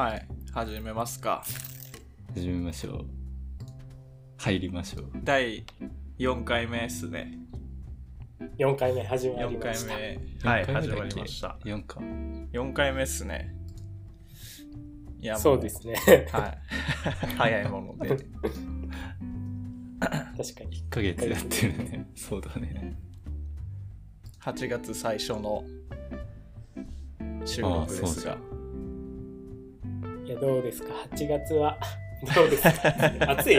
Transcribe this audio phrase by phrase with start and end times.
[0.00, 1.44] はい始めますか
[2.34, 3.04] 始めましょう。
[4.38, 5.10] 入りましょう。
[5.22, 5.62] 第
[6.18, 7.38] 4回目ですね
[8.58, 9.94] 4回目始まり4回ました。
[9.94, 10.02] 目
[10.42, 12.00] はい4回目始まりました4か。
[12.00, 13.54] 4回目っすね
[15.20, 15.94] いやもそうですね。
[16.32, 16.58] はい
[17.36, 18.34] 早いもので確か
[20.64, 20.78] に。
[20.78, 22.10] 1ヶ月やってるね。
[22.16, 22.96] そうだね。
[24.40, 25.62] 8月最初の
[27.44, 28.38] 収録ですがあ
[30.30, 31.76] いや、どうですか ?8 月は。
[32.36, 32.70] どうですか？
[33.32, 33.56] 暑い？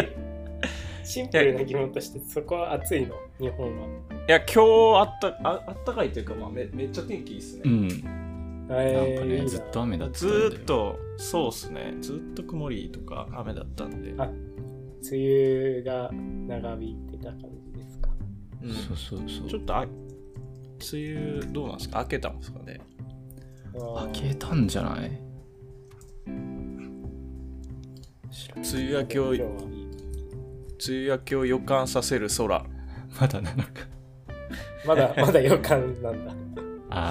[1.03, 3.15] シンプルな疑問として、そこは暑いの？
[3.39, 3.87] 日本は。
[4.27, 4.59] いや今日
[4.99, 7.87] あったああったかいというか、まあ、めめっちゃ天気いいっすね、うん。
[8.69, 11.95] えなんかね、ーいいなずっと雨だったんずっとそうっすね。
[11.99, 14.31] ずっと曇りとか雨だったんで、あ梅
[15.11, 16.11] 雨が
[16.47, 17.39] 長引いてた感
[17.73, 18.09] じですか？
[18.63, 18.71] うん。
[18.71, 19.49] そうそうそう。
[19.49, 19.91] ちょっとあ梅
[20.93, 21.95] 雨どうなんですか？
[22.01, 22.79] 開けたんですかね？
[23.73, 25.11] 開開けたんじゃない？
[28.55, 29.41] 梅雨明けを梅
[30.89, 32.47] 雨明けを予感させる空
[33.19, 33.69] まだなのか。
[34.85, 36.33] まだ、まだ予感なんだ。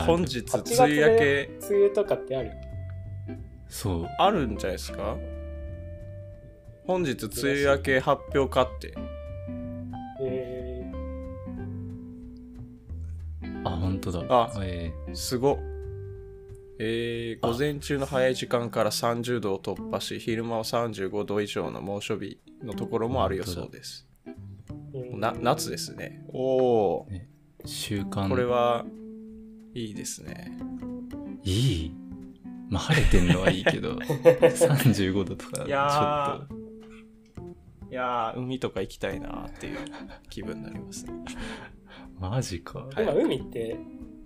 [0.06, 2.50] 本日8月梅雨明けで梅雨とかってある？
[3.68, 4.06] そう。
[4.18, 5.16] あるんじゃないですか？
[6.86, 7.30] 本日梅
[7.64, 8.94] 雨明け発表かって
[10.22, 10.84] え
[13.64, 14.24] あ、本当だ。
[14.30, 15.58] あえすごっ
[16.82, 24.08] えー、あ午前中の早い時間から30度を突破し昼間は35度以上の猛暑日のところもある予想です。
[24.94, 26.24] ーな夏ですね。
[26.32, 28.30] おおー、週間。
[28.30, 28.86] これは
[29.74, 30.56] いいですね。
[31.44, 31.52] い
[31.92, 31.94] い？
[32.70, 33.96] まあ、晴れてんのはいいけど、
[34.40, 36.54] 35度とか、ちょっいやと。
[37.90, 39.78] いやー海とか行きたいなっていう
[40.30, 41.12] 気分になりますね。
[42.18, 42.78] マジか。
[42.94, 43.76] はい今、海って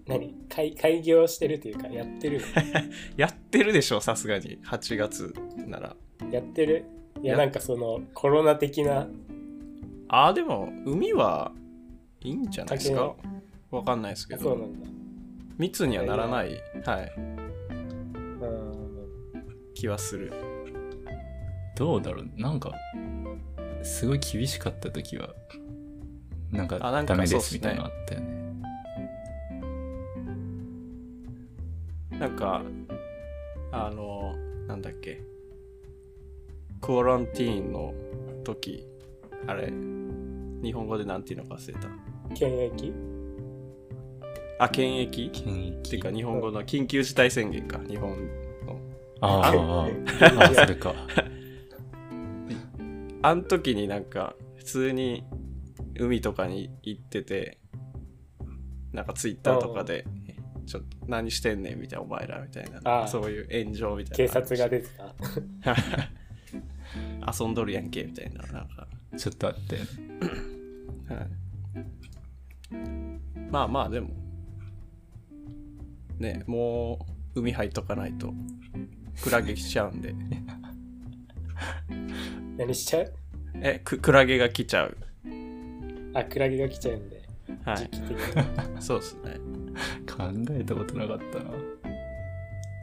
[0.06, 0.34] 何？
[0.48, 2.40] 開開業してるというか、やってる。
[3.16, 4.58] やってるでしょさすがに。
[4.64, 5.34] 8月
[5.66, 5.96] なら。
[6.20, 6.84] のやってる？
[7.22, 9.08] いや、やなんかそのコロナ的な。
[10.08, 11.52] あーでも海は
[12.20, 12.96] いいんじゃないですか？
[12.96, 13.14] だ
[13.70, 14.42] わかんないですけど。
[14.42, 14.86] そうなんだ。
[15.56, 17.36] 密にはならない、はい、うん
[19.74, 20.32] 気はする
[21.76, 22.28] どうだろう？
[22.36, 22.72] なんか、
[23.82, 25.34] すごい厳しかった時は、
[26.50, 27.60] なんかあなんかダメそうっすね。
[27.60, 28.53] ですみたいなのあったよね。
[32.18, 32.62] なんか
[33.72, 34.34] あの
[34.66, 35.20] なんだっけ。
[36.80, 37.94] クオランティーンの
[38.44, 38.86] 時
[39.46, 39.72] あれ
[40.62, 41.88] 日本語でなんていうのか忘れた。
[42.34, 42.92] 検疫？
[44.58, 45.30] あ検疫？
[45.30, 45.78] 検疫。
[45.78, 48.10] っていうか日本語の緊急事態宣言か日本
[48.66, 48.78] の。
[49.20, 49.88] ああ、ああ
[50.40, 50.94] あ、あそれか。
[53.22, 55.24] あん時になんか普通に
[55.98, 57.58] 海とかに行ってて
[58.92, 60.04] なんかツイッターとかで
[60.66, 63.06] ちょっと何してんねんみたいなお前らみたいな。
[63.08, 65.14] そういう炎上みたい警な察が出てた。
[67.42, 68.86] 遊んどるやんけみたいななんか、
[69.16, 69.76] ちょっとあって。
[69.76, 69.82] は
[71.22, 71.28] い、
[73.50, 74.10] まあまあでも。
[76.18, 77.04] ねも
[77.34, 78.32] う海入っとかないと
[79.20, 80.14] クラゲ来ちゃうんで。
[82.56, 83.12] 何しちゃう？
[83.60, 84.96] えくクラゲが来ちゃう。
[86.14, 87.23] あ、クラゲが来ちゃうんで、
[87.64, 87.76] はい。
[87.76, 88.82] 時期的に。
[88.82, 89.36] そうですね。
[90.06, 91.44] 考えたことなかったな。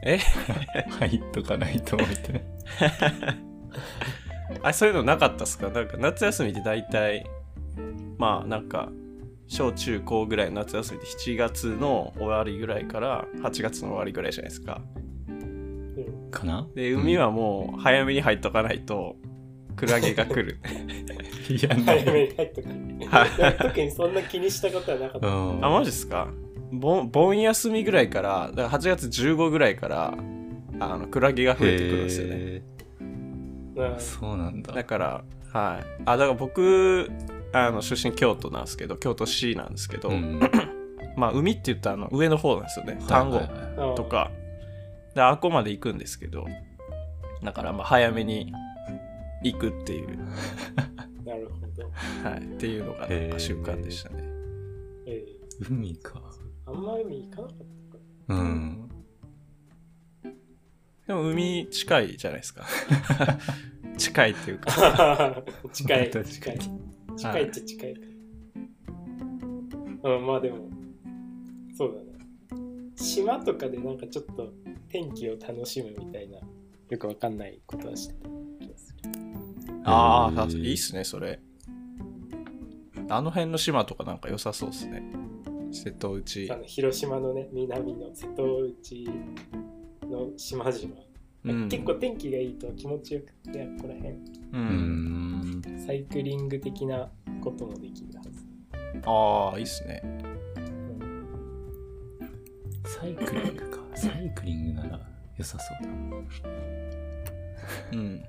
[0.04, 0.18] え？
[0.98, 2.44] 入っとかないと思って。
[4.62, 5.68] あそういうのなかったっすか？
[5.70, 7.26] なんか夏休みって大体
[8.18, 8.90] まあなんか
[9.46, 14.80] 小中高ぐらいの夏休みって7月の終わりぐらいから8月の終わりぐらいじゃないですか。
[15.28, 16.66] うんかな？
[16.74, 19.16] で海はもう早めに入っとかないと
[19.76, 20.58] クラゲが来る
[21.48, 22.28] いや、な早めい。
[22.28, 22.68] に入っとく。
[23.62, 25.26] 特にそんな気にしたことはなかった。
[25.28, 25.64] うん。
[25.64, 26.28] あマジっすか？
[26.72, 30.14] 盆盆休みぐらいからだから8月15ぐらいから
[30.80, 32.62] あのクラゲが増えてくるんですよね
[33.98, 34.72] そうなんだ。
[34.72, 37.10] だからはいあだから僕
[37.52, 40.40] あの出身京都なんですけど京都市なんですけど、うん。
[41.14, 43.38] まあ海って言ったらあの上の方なんですよね単語
[43.94, 44.30] とか
[45.14, 46.46] であこまで行くんですけど
[47.42, 48.50] だからまあ早めに
[49.42, 50.18] 行くっていう、
[51.32, 52.28] なるほど。
[52.28, 54.22] はい、っていうのがへー習慣でしたね
[55.06, 55.24] え
[55.70, 56.20] 海か。
[56.66, 57.56] ーあんま海行かなかっ
[57.90, 58.88] たかうん。
[61.06, 62.66] でも海近いじゃないですか
[63.98, 65.42] 近いっていうか ら。
[65.72, 67.16] 近い、近いに。
[67.16, 67.94] 近いっちゃ近い。
[70.04, 70.68] うん、まあでも、
[71.76, 72.12] そうだね。
[72.96, 74.52] 島とかでなんかちょっと
[74.88, 76.38] 天気を楽しむみたいな、
[76.88, 78.28] よくわかんないことはしてた。
[79.84, 81.40] ああいいっすねそれ
[83.08, 85.02] あの辺の島とかなんか良さそうっすね
[85.72, 89.08] 瀬戸内あの広島のね、南の瀬戸内
[90.02, 90.76] の島々。
[91.44, 94.18] うん結構天気がいいと気持ちよくてここら辺う。
[94.52, 95.84] うんん。
[95.84, 97.10] サイクリング的な
[97.42, 98.30] こともできるはず、
[99.04, 100.00] ああ、いいっすね。
[102.84, 103.78] サイクリングか。
[103.96, 105.00] サイクリングなら
[105.36, 105.88] 良さそう
[107.92, 108.22] うん。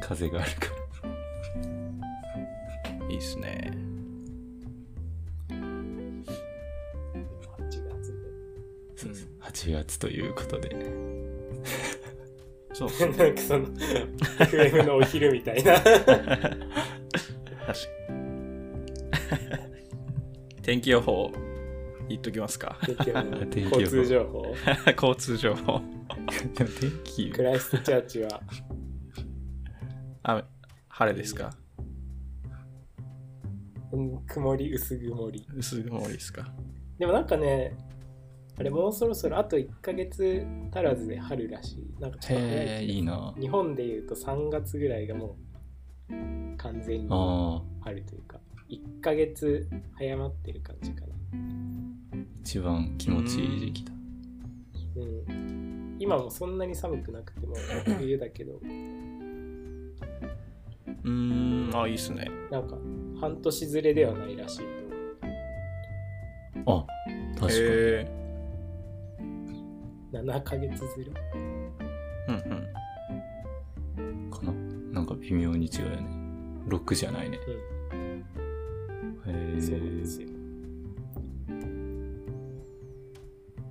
[0.00, 0.06] だ。
[0.06, 0.66] 風があるか
[3.02, 3.10] ら。
[3.10, 3.72] いいっすね。
[5.48, 5.54] 8
[7.68, 8.28] 月で
[8.96, 10.74] そうそう8月ということで。
[12.72, 13.10] そうそう。
[13.16, 16.74] なんかその FM のお昼みたいな 確かに。
[20.62, 21.30] 天気予報
[22.08, 22.78] 言っときますか。
[22.84, 24.54] 天気予報 天気予報交通情報
[24.86, 25.80] 交通情報。
[26.54, 28.63] でも天気クライストチャーチは雨、
[30.96, 31.50] 晴れですか？
[33.90, 35.44] うん曇り薄曇り。
[35.52, 36.54] 薄曇りですか？
[37.00, 37.76] でもなんかね
[38.56, 42.00] あれもうそろそろあと1ヶ月足らずで春らしい。
[42.00, 43.34] なんかちょっと早いいいな。
[43.40, 45.36] 日本でいうと3月ぐらいがも
[46.10, 46.14] う
[46.58, 47.08] 完全に
[47.80, 48.38] 春というか
[48.70, 51.08] 1ヶ月早まってる感じかな。
[52.40, 53.92] 一番気持ちいい時期だ。
[54.94, 55.96] うん。
[55.98, 57.56] 今もそんなに寒くなくても
[57.98, 58.60] 冬だけど
[61.04, 62.30] うーん、あ、いいっすね。
[62.50, 62.76] なんか
[63.20, 64.64] 半年ずれではないらしいと
[66.66, 66.86] あ、
[67.34, 67.52] 確かに。
[67.58, 68.10] へ
[70.12, 71.10] 7ヶ月ずれ？
[71.10, 71.14] ー
[72.28, 72.34] うん
[73.98, 74.30] うん。
[74.30, 74.52] かな？
[74.92, 76.08] なんか微妙に違うよね。
[76.68, 77.36] 6じゃないね。
[77.36, 77.40] へ
[79.28, 79.60] え。
[79.60, 80.28] そうなんですよ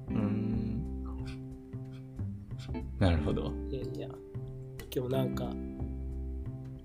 [0.10, 0.84] うーん。
[3.00, 3.52] なるほど。
[3.70, 4.08] いやいや
[4.96, 5.46] 今日なんか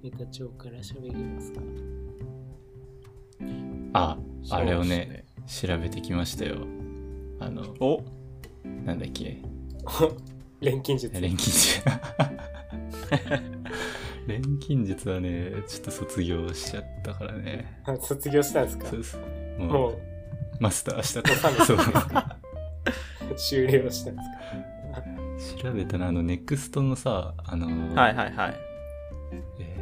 [0.02, 1.60] ネタ帳から喋りますか？
[3.94, 4.18] あ、
[4.50, 6.58] あれをね、調べてきましたよ。
[7.40, 7.62] あの。
[7.80, 8.02] お
[8.84, 9.38] なんだっけ？
[10.60, 11.82] 錬金術錬金術。
[14.26, 17.80] 錬金術はね、ちょっと卒業しちゃったからね。
[17.86, 18.86] あ卒業したんですか？
[18.86, 19.20] そうそう。
[19.60, 19.98] もう、もう
[20.60, 21.78] マスターした収めたそう。
[23.36, 24.22] 終了したんで
[25.40, 25.62] すか？
[25.62, 28.54] 調べたら、あの、ネクストのさ、あの、はいはいはい。
[29.60, 29.77] え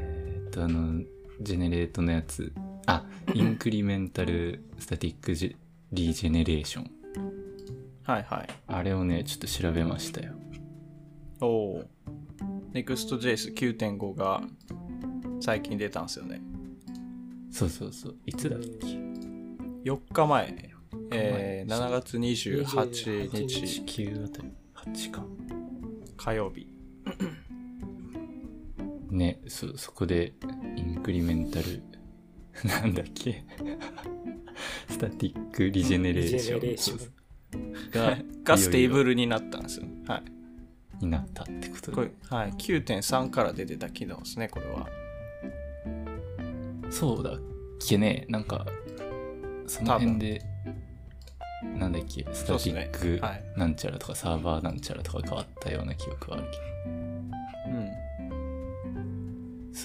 [0.57, 1.03] と、あの、
[1.43, 2.53] ジェネレートのやつ。
[2.87, 3.05] あ、
[3.35, 5.55] インクリメンタルスタティックジ
[5.93, 6.91] リジェネレーション。
[8.05, 8.49] はいはい。
[8.67, 10.33] あれをね、ちょっと調べましたよ。
[11.41, 11.85] おお。
[12.73, 14.43] Next.js9.5 が
[15.41, 16.41] 最近出たんですよね。
[17.51, 18.17] そうそうそう。
[18.25, 18.67] いつだっけ
[19.85, 20.71] ？4日前。
[21.13, 22.65] えー、7月28
[23.31, 25.23] 28日地球あたり8か。
[26.17, 26.67] 火曜日。
[29.11, 30.35] ね、そ、そこで、
[30.77, 31.83] インクリメンタル、
[32.65, 33.45] なんだっけ？
[34.89, 36.95] スタティックリジェネレーショョ
[37.59, 39.87] ンンが、がステーブルルになったんですよ。
[40.07, 40.23] は
[41.01, 41.05] い。
[41.05, 42.51] になったってことこでれ、はい。
[42.53, 44.89] 9.3から出てた機能ですね、これは。
[46.91, 47.41] そうだっ
[47.87, 48.67] けねなんか、
[49.67, 50.43] その辺で、
[51.79, 53.21] なんだっけ、スタティック
[53.59, 56.59] なんちゃらとか、サーバーなんちゃらとか変わったような記憶はあるけ
[56.91, 57.01] うん。
[57.01, 57.06] ど、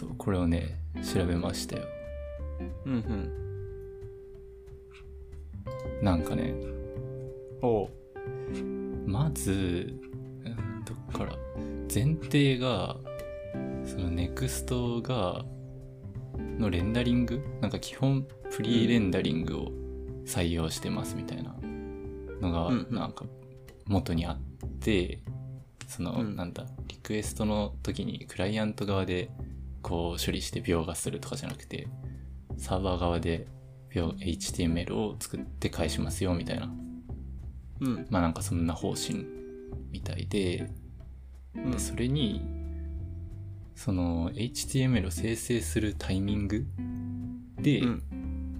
[0.02, 0.80] そう、これをね、
[1.14, 1.84] 調べましたよ。
[2.88, 3.32] うんうん。
[6.04, 6.56] なんかね、
[7.62, 7.90] おう。
[9.06, 9.94] まず、
[10.44, 11.36] うんどっから
[11.94, 12.98] 前提が
[13.86, 15.46] その NEXT が
[16.58, 17.40] のレンダリング？
[17.62, 19.72] なんか基本フリーレンダリングを
[20.26, 21.56] 採用してますみたいな
[22.42, 23.26] のがなんか
[23.86, 24.40] 元にあっ
[24.80, 25.22] て
[25.88, 29.30] そのうんなんだリクエストの時にクライアント側で
[29.82, 31.88] こう処理して描画するとかじゃなくて
[32.58, 33.48] サーバー側で
[33.94, 36.72] 描 HTML を作って返しますよみたいな
[37.82, 38.08] うん。
[38.10, 39.26] まあなんかそんな方針
[39.92, 40.70] みたいで、
[41.56, 42.42] うんでそれに、
[43.76, 46.66] その HTML を生成するタイミング
[47.58, 48.04] で、うん。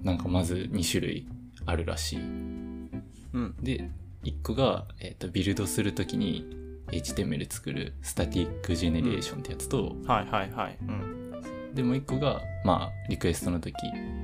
[0.02, 1.28] なんかまず2種類
[1.64, 2.18] あるらしい。
[2.18, 3.56] うん。
[3.62, 3.90] で、
[4.24, 6.44] 1個が、えっとビルドするときに
[6.92, 10.78] HTML 作るスタティックジェネレーションってやつと、はいはいはい。
[10.80, 11.74] うん。
[11.74, 13.74] でもう1個が、まあリクエストの時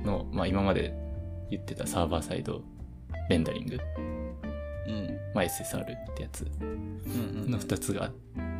[0.05, 0.93] の、まあ今まで
[1.49, 2.61] 言ってたサーバーサイド
[3.29, 3.79] レンダリング、
[4.87, 5.19] うん。
[5.33, 5.85] まあ SSR っ
[6.15, 7.51] てやつうんうん。
[7.51, 8.11] の2つがあっ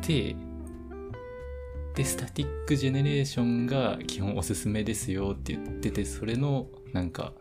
[0.02, 0.34] て、
[1.94, 7.32] で、スタティックジェネレーションが基本おすすめですよって言ってて、それのなんか、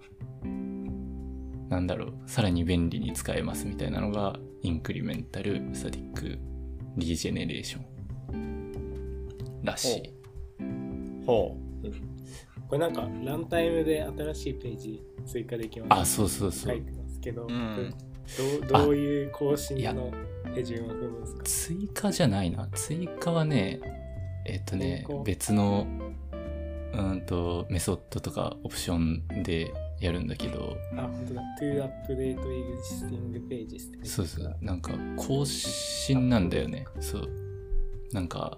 [1.69, 6.39] なんだろう、さらに便利に使えますみたいなのが、インクリメンタルスタティック
[6.99, 7.85] リジェネレーション。
[9.63, 10.13] らしい。
[11.25, 11.57] ほ
[12.67, 16.01] これなんかランタイムで新しいページ追加できます。
[16.01, 16.75] あ、そうそうそう。
[16.75, 16.81] 書い。
[16.81, 17.93] てますけど、うん。
[18.69, 20.11] どうどういう更新の
[20.53, 21.43] 手順を踏むんですか？
[21.43, 22.67] 追加じゃないな。
[22.73, 23.79] 追加はね、
[24.45, 25.87] えっとね別の、
[26.93, 31.41] うんと、メソッドとかオプションでやるんだけど、あ、本当だ。
[31.61, 36.85] to update existing pages ってそうそう、なんか更新なんだよね。
[36.99, 37.29] そう。
[38.13, 38.57] なんか、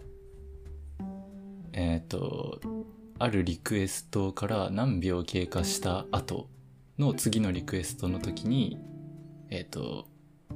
[1.73, 2.59] えっ、と、
[3.19, 6.47] あるリクエストから何秒経過した後
[6.97, 8.77] の次のリクエストの時に、
[9.49, 10.07] えっ、と、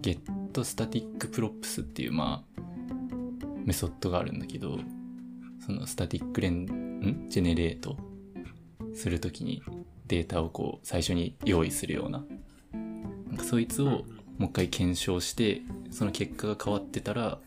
[0.01, 0.19] get
[0.53, 2.61] static props っていう、まあ、
[3.65, 4.77] メソッドがあるんだけど、
[5.65, 7.27] そのスタティックレン、ん？
[7.29, 7.97] ジェネレート
[8.93, 9.63] するときに
[10.07, 12.23] データをこう最初に用意するような、
[12.73, 14.05] なんかそいつを
[14.37, 17.39] もう一回検証して、その結果が変わってたら、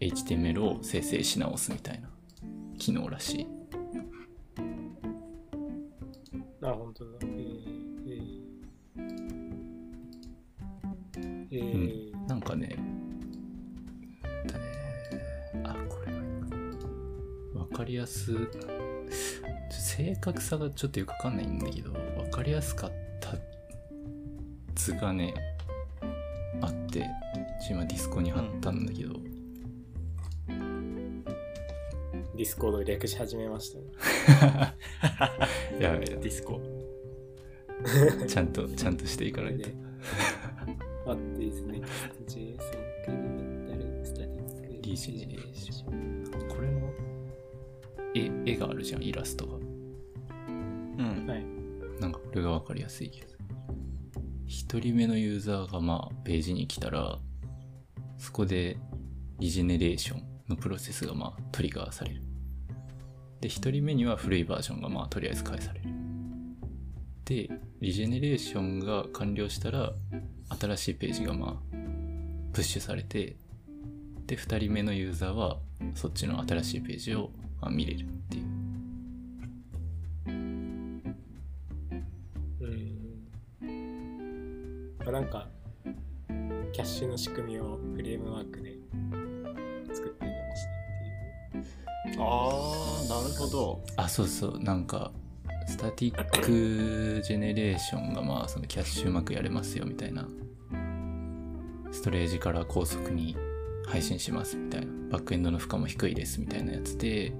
[0.00, 2.08] HTML を生成し直すみたいな。
[2.78, 3.46] 機能らしい。
[6.62, 7.10] あ、本当だ。
[7.22, 7.62] えー、
[8.06, 12.28] えー、えー。
[12.28, 12.76] なんかね、
[14.24, 14.64] えっとね、
[15.64, 18.32] あ、これがいいかわかりやす、
[19.96, 21.98] 正確さがちょっとよくわかんないんだけど、わ
[22.30, 23.30] かりやすかった
[24.74, 25.32] 図がね、
[26.60, 27.06] あって、
[27.70, 29.14] 今ディスコに貼ったんだけど、
[32.36, 34.74] ディスコード略し始めましたね。
[35.80, 36.60] い やいやディスコ。
[38.28, 39.70] ちゃんと、ちゃんとしていかないと。
[41.06, 42.58] What is Next.js
[43.06, 46.92] incremental static Regeneration これの
[48.14, 49.55] 絵絵があるじゃん、イラストが。
[52.66, 53.38] かこれがわかりやすい気がする。
[54.46, 57.18] 一人目のユーザーがまあページに来たら、
[58.18, 58.76] そこで
[59.38, 62.22] リジェネレーションのプロセスがまあトリガーされる。
[63.40, 65.90] で、一人目には古いバージョンがまあとりあえず返される。
[67.24, 69.92] で、リジェネレーションが完了したら、
[70.60, 71.76] 新しいページがまあ
[72.52, 73.36] プッシュされて、
[74.26, 75.58] で、二人目のユーザーは
[75.94, 77.30] そっちの新しいページを
[77.60, 78.06] あ見れる
[85.06, 85.46] まあ、なんか、
[86.72, 88.74] キャッシュの仕組みをフレームワークで
[89.94, 90.64] 作ってみまし
[91.52, 91.62] たっ
[92.02, 92.20] ていう。
[92.20, 92.24] あ
[93.04, 93.84] あ、なるほど。
[93.96, 95.12] あ、そうそう、なんか、
[95.68, 100.28] スタティックジェネレーションがまあ、そのキャッシュうまくやれますよみたいな。
[101.92, 103.36] ストレージから高速に
[103.86, 104.86] 配信しますみたいな。
[105.10, 107.32] バックエンドの負荷も低いですみたいなやつで、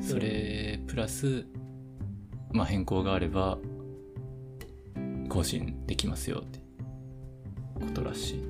[0.00, 1.46] それプラス、
[2.50, 3.58] まあ変更があれば、
[5.28, 6.60] 更新できますよって
[7.80, 8.42] ことらしい。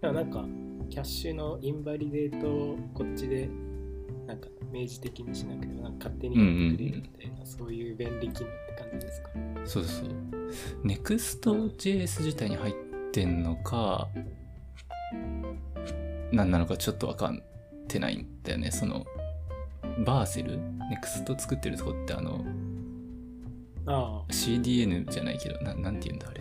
[0.00, 0.44] だからなんか、
[0.90, 3.48] キャッシュのインバリデートをこっちで、
[4.26, 9.30] なんか明示的にしなければ、なんか勝手にやってくれるみたいな、そういう便利機能って感じですか？
[9.64, 10.08] そうそう。
[10.84, 12.74] Next.js 自体に入っ
[13.12, 14.08] てんのか、
[16.32, 17.34] 何なのかちょっとわかっ
[17.88, 18.70] てないんだよね。
[18.70, 19.06] その、
[20.04, 20.58] バーセル
[20.92, 22.44] ?Next 作ってるとこってあの、
[23.86, 26.40] あ CDN じゃないけど、ななんて言うんだあれ。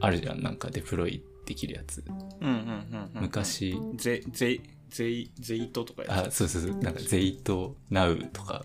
[0.00, 0.42] あるじゃん。
[0.42, 2.04] なんかデプロイできるやつ。
[2.40, 3.22] うんうんうんうん。
[3.22, 6.76] 昔、ゼ、ゼ、ゼイ、ゼイトとかやあ、そうそうそう。
[6.78, 7.42] なんか Zeit
[7.90, 8.62] Now とか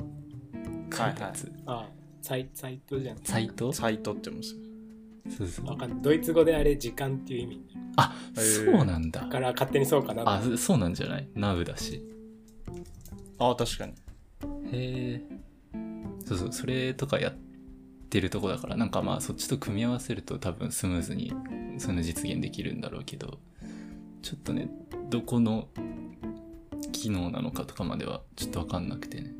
[0.94, 1.52] 書いたやつ。
[1.66, 1.90] あ、ああ、
[2.22, 3.18] サイサイトじゃん。
[3.24, 3.72] サイト？
[3.72, 3.78] つ。
[3.78, 4.62] サイトって言うんですよ。
[5.38, 5.66] そうそう。
[5.68, 6.00] わかんない。
[6.02, 7.66] ドイツ語であれ、時間っていう意味。
[7.98, 9.28] あ、そうなんだだ。
[9.28, 12.02] から勝手にそうかなとあ、そうなんじゃない ?Now だし。
[13.40, 13.94] ああ、確かに。
[14.72, 15.22] へえ。
[16.26, 17.47] そうそう、それとかやって
[18.22, 21.34] るとこだから、なんかまあそっちと組み合わせると多分スムーズに
[21.78, 23.40] その実現できるんだろうけど、
[24.22, 24.70] ちょっとね、
[25.10, 25.68] どこの
[26.92, 29.34] 機能なのかとかまではちょっとわかんなくてね。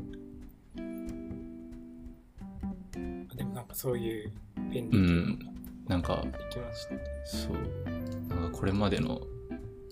[3.36, 4.32] でもなんかそういう
[4.72, 5.40] 便利うん。
[5.88, 6.24] なんか。
[7.26, 7.54] そう。
[8.30, 9.22] なんかこれまでの、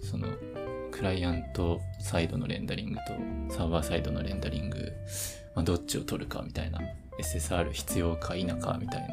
[0.01, 0.27] その、
[0.91, 2.95] クライアントサイドのレンダリング
[3.49, 4.93] とサーバーサイドのレンダリング、
[5.53, 6.79] まあ、どっちを取るかみたいな、
[7.19, 9.07] SSR 必要か否かみたい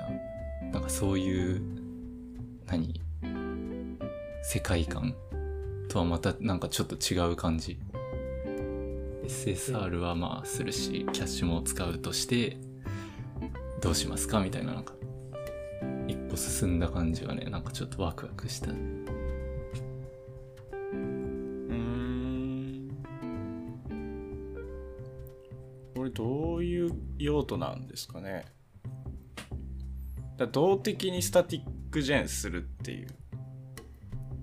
[0.62, 1.62] な、なんかそういう、
[2.66, 3.00] 何？
[4.44, 5.14] 世界観
[5.88, 7.78] とはまたなんかちょっと違う感じ。
[9.24, 12.56] SSR はまあするし、キャッシュも使うとして、
[13.80, 14.94] どうしますかみたいな、なんか
[16.08, 18.72] 一歩進んだ感じがね、なんかちょっとワクワクした。
[27.22, 28.44] 用途なんですかね。
[30.36, 33.08] だ動的にスタティックジェンするっていう。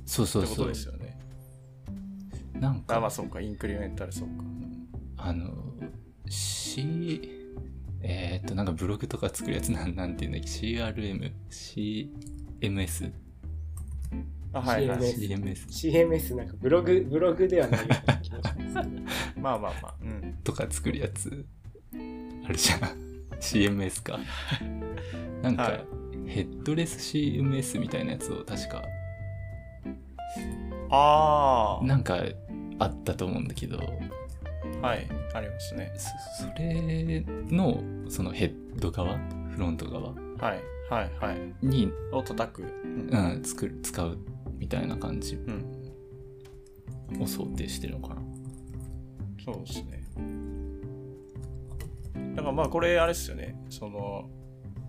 [0.05, 0.51] そうそうそう。
[0.51, 0.75] ってことで。
[0.75, 1.19] すよね。
[2.53, 2.98] なんか。
[2.98, 4.43] あ、まあ、そうか、インクリメンタルそうか。
[5.17, 5.53] あの、
[6.27, 7.21] C、
[8.01, 9.71] えーっと、なんかブログとか作るやつ。
[9.74, 13.12] なんなんていうんだっけ ?CRM、CMS
[14.51, 15.00] あはいはい。
[15.00, 17.88] CMS CMS なんかブログブログではない
[19.39, 19.95] まあまあまあ。
[20.01, 20.33] うん。
[20.43, 21.45] とか作るやつ
[22.50, 22.79] あるじゃん。
[23.39, 24.20] CMS か。
[25.44, 25.86] なんか、はい。
[26.25, 28.84] ヘッドレス CMS みたいなやつを確か。
[30.91, 32.18] あなんか
[32.79, 33.79] あったと思うんだけど。
[34.82, 35.08] あはい。
[35.36, 35.94] ありますね。
[35.96, 36.10] そ
[36.46, 39.18] それのそのヘッド側？
[39.51, 40.10] フロント側？
[40.12, 40.62] はい。
[40.89, 41.12] はい。
[41.20, 41.65] はい。
[41.65, 42.63] に、を叩く。
[42.63, 43.10] うん。
[43.12, 44.18] うん、作る使う
[44.58, 47.22] みたいな感じうん。
[47.22, 48.22] を想定してるのかな。
[49.46, 49.99] そうですね
[52.36, 53.55] だからまあこれあれですよね。
[53.69, 54.29] その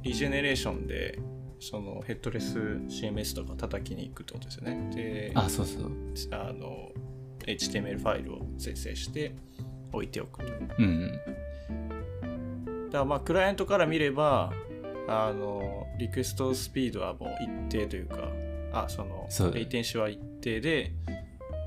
[0.02, 1.18] リジェネレーションで
[1.58, 4.90] そのヘッドレス CMS とか叩きに行くってことですよね。
[4.94, 5.90] であそうそう。
[6.32, 6.90] あの
[7.46, 9.34] HTML ファイルを生成して
[9.92, 11.20] 置いておくとだかうん
[12.92, 14.52] らまあクライアントから見れば
[15.08, 17.30] あのリクエストスピードはもう
[17.68, 18.28] 一定というか
[18.72, 20.92] あそのレイテンシは一定で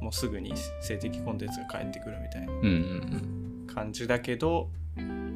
[0.02, 3.68] もうすぐに静的コンテンツが返ってくるみたいなうんうん。
[3.74, 4.70] 感じだけど、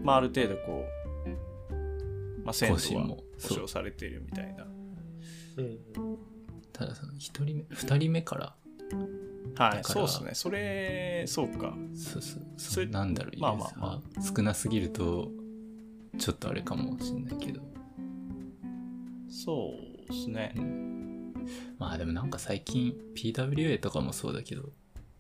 [0.04, 0.86] まあ、ある程度こ
[1.26, 3.24] う、まあ、鮮度は更新も。
[3.42, 4.66] 保証されているみたいな。
[5.58, 5.80] うん。
[6.74, 8.56] ただその1人目2人目から。
[9.56, 10.32] はいそうですね。
[10.34, 11.76] それそうか。
[11.96, 12.44] そうそう。
[12.58, 14.02] それなんだろうまあまあ。
[14.16, 15.30] ま少なすぎると
[16.18, 17.62] ちょっとあれかもしれないけど。
[19.30, 19.74] そ
[20.08, 20.54] うですね。
[21.78, 24.70] まあでもなんか最近 PWA とかもそうだけど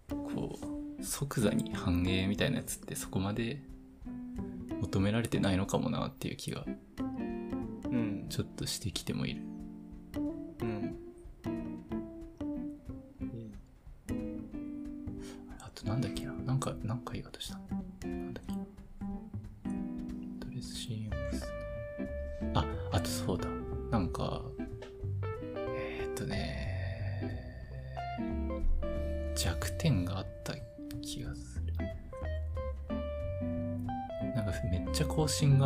[0.10, 0.57] こ
[1.00, 3.62] う即座に反映みたいなやつってそこまで
[4.81, 6.65] 求められてないのかもなっていう気が
[7.86, 8.25] うん。
[8.29, 9.41] ちょっとしてきてもいる。
[10.62, 10.98] うん。
[14.10, 14.41] うん。
[15.60, 16.34] あとなんだっけな。
[16.34, 17.57] なんか何か言おうとした。
[17.74, 17.76] なん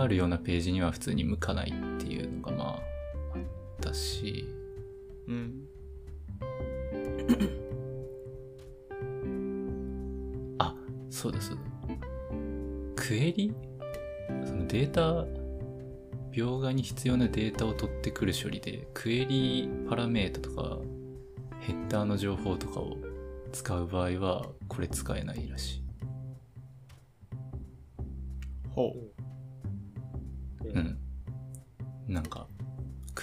[0.02, 2.82] があるようなページには普通に向かないっていうのがまああっ
[3.80, 4.48] たし。
[5.28, 5.68] うん。
[10.58, 10.76] あ
[11.10, 11.62] そうだそうだ。
[12.96, 13.54] クエリ？
[14.46, 15.26] そのデータ
[16.32, 20.78] 描画に必要なデータを取ってくる処理でクエリパラメータとか
[21.60, 22.98] ヘッダーの情報とかを
[23.52, 25.84] 使う場合はこれ使えないらしい。
[28.74, 29.11] ほう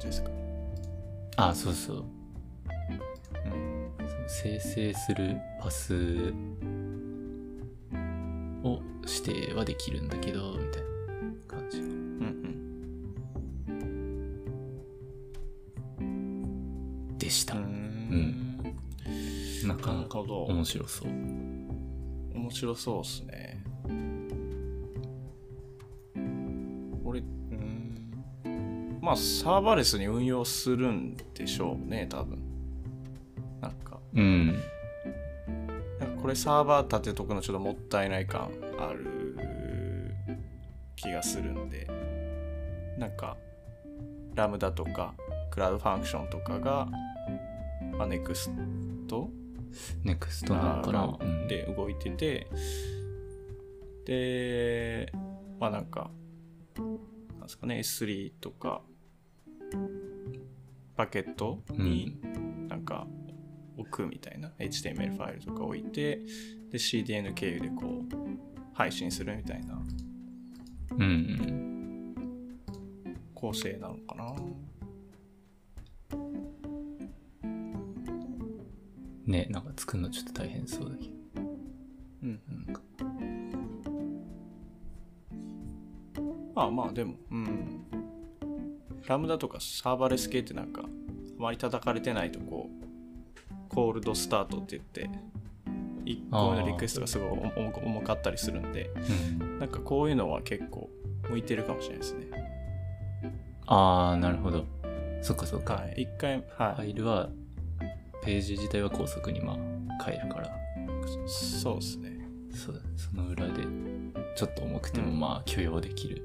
[0.00, 0.30] じですか？
[1.36, 1.96] あそうそう。
[1.96, 2.04] うん。
[4.26, 6.32] 生成するパス
[8.62, 10.88] を指定はできるんだけどみたいな
[11.48, 11.78] 感じ。
[11.78, 11.86] うん
[15.98, 17.18] うん。
[17.18, 18.76] でした、うーん。
[19.66, 21.08] なかなか面白そう。
[22.34, 23.39] 面白そうっすね
[29.10, 32.38] まあサーバーレスに運用するんでしょうね多分。
[33.60, 33.98] なんか。
[34.14, 34.62] うん。
[36.22, 40.14] これサーバー立てとくのちょっともったいない感ある
[40.94, 41.88] 気がするんで。
[42.98, 43.36] なんか
[44.36, 45.14] Lambda とか
[45.50, 46.86] Cloud Functions とかが、
[47.98, 49.28] まあ、 Next
[50.04, 51.18] Next なのかな、
[51.48, 52.46] で動いてて、
[54.04, 55.12] で
[55.58, 56.12] まあなんか
[56.76, 58.82] なんですかね S3 とか
[61.00, 62.20] バケットに
[62.68, 63.06] なんか
[63.78, 66.20] 置くみたいな、HTML ファイルとか置いて
[66.70, 69.80] で CDN 経由でこう配信するみたいな。
[70.92, 72.14] うんうん。
[73.34, 74.34] 構成なのかな。
[79.26, 81.10] ねなんか作るのちょっと大変そうだけど。
[82.24, 82.74] うんなん。
[82.74, 82.82] か
[86.54, 87.86] まあまあでもうん。
[89.10, 90.79] ラムダとかサーバーレス系ってなんか
[91.40, 95.10] あまり叩かれてないとこうコールドスタートって言って
[96.04, 97.28] 1個目のリクエストがすごい
[97.84, 98.90] 重かったりするんで
[99.40, 100.88] うんなんかこういうのは結構
[101.28, 102.26] 向いてるかもしれないですね
[103.66, 104.64] ああなるほど
[105.22, 105.74] そっかそっか。
[105.74, 106.02] はい。
[106.02, 106.42] 一回、はい。
[106.42, 107.28] ファイルは、
[108.24, 110.50] ページ自体は高速にまあ変えるから、
[111.26, 112.10] そうですね。
[112.52, 113.62] そその裏で、
[114.34, 116.22] ちょっと重くてもうんまあ許容できる。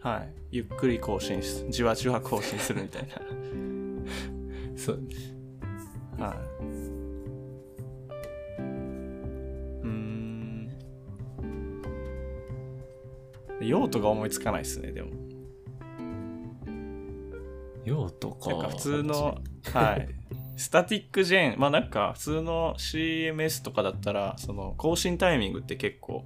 [0.00, 0.32] はい。
[0.50, 3.08] ゆっくり更新す、じわじわ更新するみたい
[4.82, 5.00] そう。
[6.18, 6.26] な。
[6.26, 6.36] はい。
[8.58, 10.68] うーん。
[13.60, 15.10] 用途が思いつかないですね、でも。
[17.84, 18.50] 用途か。
[18.50, 19.38] なんか普通の、
[19.72, 20.08] はい。
[20.56, 26.24] スタティックジェーン、まあなんか普通の CMS とかだったら、その更新タイミングって結構、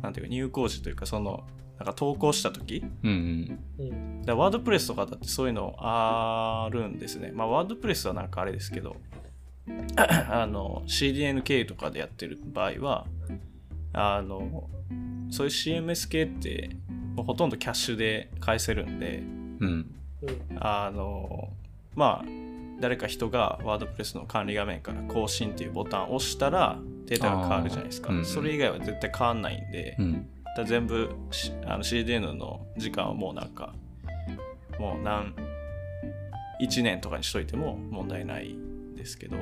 [0.00, 1.44] なんていうか入稿時というか、その、
[1.76, 3.99] なんか投稿した時うんうん。
[4.20, 4.26] うん。
[4.26, 7.32] だワードプレスとかだってそういうのあるんですね。
[7.34, 8.96] まあワードプレスはなんかあれですけど、
[9.96, 13.06] あの CDNK とかでやってる場合は、
[13.92, 14.68] あの、
[15.30, 16.70] そういう CMS 系って
[17.14, 19.18] もうほとんどキャッシュで返せるんで、
[19.60, 19.94] うん。
[20.22, 20.58] うん。
[20.58, 21.50] あの、
[21.94, 22.28] まあ、
[22.80, 28.12] 誰か人がワードプレスの管理画面から更新っていうボタンを押したらデータが変わるじゃないですか。
[28.12, 30.28] うんそれ以外は絶対変わんないんで、うん。
[30.56, 33.74] だ全部しあの CDN の時間はもうなんか
[34.80, 35.34] もう何
[36.62, 39.36] 1年とかにしといても問題ないんですけど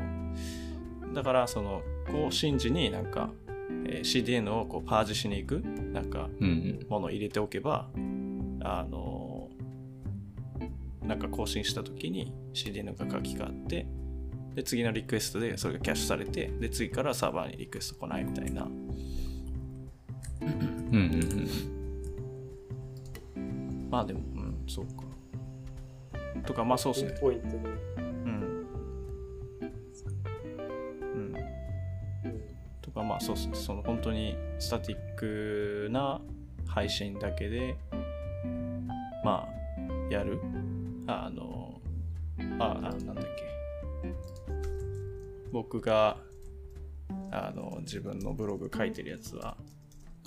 [1.14, 3.31] だからその更新時になんか、
[3.87, 6.51] えー CDN をこうパージしに行くなんかうんう
[6.85, 6.87] ん。
[6.88, 7.88] ものを入れておけば
[8.61, 9.48] あの
[11.03, 13.87] なんか更新した時に CDN が書き換わって
[14.55, 18.79] で次のリクエストでそれがキャッシュされてで次からサーバーにリクエスト来ないみたいなうん
[20.90, 21.48] うん
[23.90, 25.08] まあでも、うん、そうか。
[26.44, 27.14] とか、まあそうですね。
[27.20, 27.57] ポイントで。
[27.57, 28.66] うん。
[31.12, 31.35] うん。
[32.24, 32.42] うん。
[32.81, 33.55] とか、まあそうですね。
[33.55, 36.20] その本当にスタティックな
[36.66, 37.77] 配信だけで、
[39.24, 40.40] まあ、やる。
[41.07, 41.81] あの、
[42.59, 43.48] あ、あなんだっけ。
[45.53, 46.18] 僕が、
[47.31, 49.57] あの、自分のブログ書いてるやつは、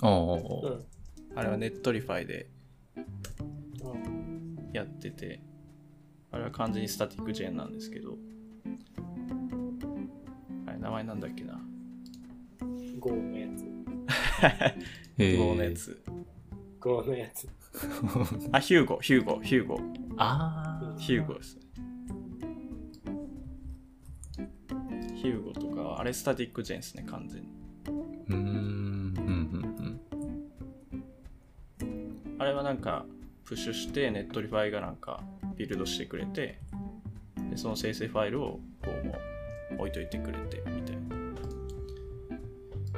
[0.00, 0.84] ああ、うん。
[1.34, 2.48] あれは Netlify で
[2.96, 3.92] あ
[4.72, 5.40] やってて、
[6.52, 8.16] 完全にスタティックジェーンなんですけど、
[10.66, 11.60] あれ名前なんだっけな。
[12.98, 13.62] Go のやつ。
[15.18, 15.36] へえ。
[15.36, 16.02] ゴーのやつ。
[16.80, 17.48] Go のやつ。
[18.52, 19.80] あ、ヒューゴ、ヒューゴ、ヒューゴ。
[20.16, 20.96] ああ。
[20.98, 21.62] ヒューゴですね。
[25.16, 27.48] ヒューゴとかは、あれスタティックジェーンですね、完全に。
[28.28, 28.38] うーん。
[28.38, 30.00] うんうん
[32.38, 33.06] あれはなんか、
[33.44, 35.22] プッシュして、 Netlify がなんか、
[35.56, 36.58] ビルドしてくれて、
[37.50, 40.96] でその生成ファイルを、こう、もう、置いといてくれて、みたい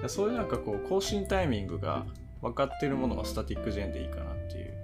[0.02, 0.08] な。
[0.08, 2.04] そういうなんかこう、更新タイミングが
[2.42, 4.74] 分かってるものは static gen でいいかなっていう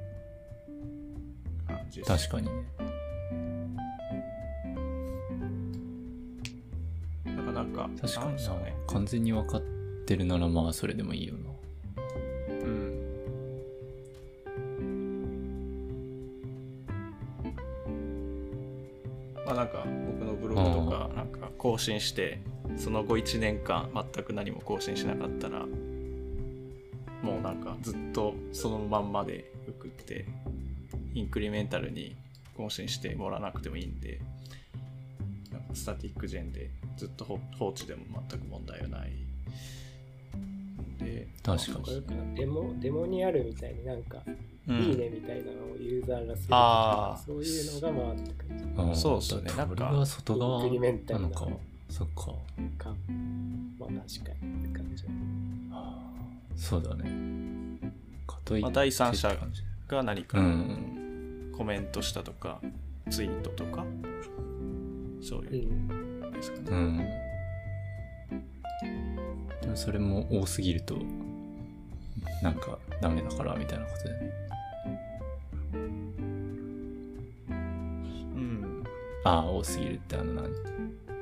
[1.66, 2.06] 感じうん。
[2.06, 2.28] です。
[2.28, 2.64] 確かにね。
[7.36, 8.38] だからなんか、確かに。
[8.86, 9.62] 完全に分かっ
[10.06, 11.49] てるならまあそれでもいいよな。
[21.80, 22.40] 新して
[22.76, 25.66] その後1年間全く何も更新しなかったら
[27.22, 30.26] もうなんかずっとそのまんまで送って
[31.14, 32.16] インクリメンタルに
[32.56, 34.20] 更新してもらわなくてもいいんで
[35.52, 39.12] なんかスタティックジェンでずっと放放置でも全く問題はない。
[40.98, 42.34] で確かに。
[42.34, 44.18] デモ、デモにあるみたいになんか、
[44.68, 44.76] うん。
[44.76, 47.26] いいねみたいなのをユーザーがするあー。
[47.26, 48.84] そういうのが回ってくる。
[48.84, 48.96] うん。
[48.96, 49.50] そうっすよね。
[49.50, 51.69] だなんか外側インクリメンタルななのか。
[51.90, 52.32] そっか。
[52.78, 52.94] か。
[53.78, 55.04] まあ確かにって感じ。
[56.56, 57.10] そうだね。
[58.26, 59.36] かといってまあ第三者
[59.88, 60.96] が何かうん。
[61.56, 62.58] コメントしたとか
[63.10, 63.84] ツイートとか
[65.20, 65.54] そうう。
[65.54, 66.96] いうんですかね、うん。
[69.60, 70.96] でもそれも多すぎると、
[72.42, 74.32] なんかダメだからみたいなことでね。
[77.50, 78.82] うん、
[79.24, 80.50] ああ、多すぎるってあの何？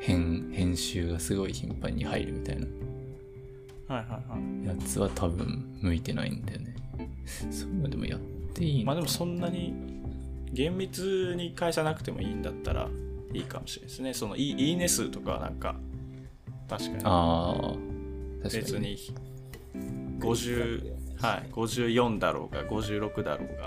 [0.00, 2.66] 編、編集がすごい頻繁に入るみたいな。
[3.88, 4.66] はいはいはい。
[4.66, 6.76] やつは多分向いてないんだよね。
[7.50, 8.20] そういうのでもやっ
[8.54, 9.74] ていいまあでもそんなに
[10.52, 12.88] 厳密に返さなくてもいいんだったら
[13.32, 14.14] いいかもしれないですね。
[14.14, 15.76] そのいいいいね数とかはなんか
[16.68, 16.96] 確かに。
[17.04, 17.78] ああ、確か
[18.42, 18.90] 別に。
[18.90, 18.98] に
[20.20, 23.66] 50はい54だろうが56だろうが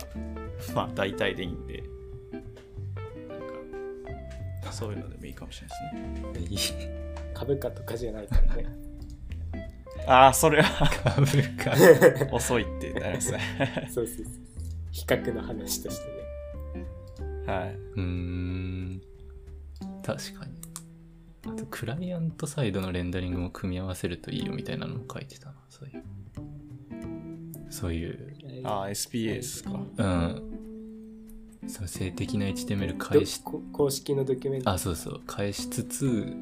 [0.75, 1.83] まあ大体でいいんで
[4.71, 7.01] そういうのでもいいかもしれないですねいい
[7.33, 8.65] 株価とかじゃないからね。
[10.07, 12.35] ああそれは株価。
[12.35, 13.39] 遅いってなりますね
[13.91, 14.33] そうそうそう。
[14.91, 16.07] 比較の話として
[16.77, 16.85] ね。
[17.45, 17.75] はい。
[17.75, 19.01] うーん
[20.03, 20.51] 確かに
[21.47, 26.03] あとクライアントサイドのレンダリングも組み合わせるといいよみたいなのも書いてたなそういう
[27.71, 29.71] そういうああ、SPA ですか。
[29.71, 30.50] うん
[31.67, 34.69] その性的な HTML ど返しこ公式のドキュメント？
[34.69, 35.21] あそうそう。
[35.25, 36.33] 返しつつ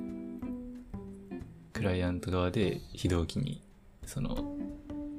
[1.74, 3.62] クライアント側で非同期に
[4.06, 4.56] その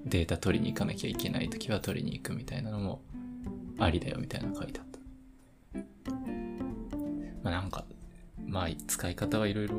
[0.04, 3.02] データ取りに行かなきゃいけない時は取りに行くみたいなのも
[3.78, 5.78] ありだよみたいなの書いてあった。
[7.42, 7.84] まあなんか
[8.46, 9.76] まあ使い方はいろいろ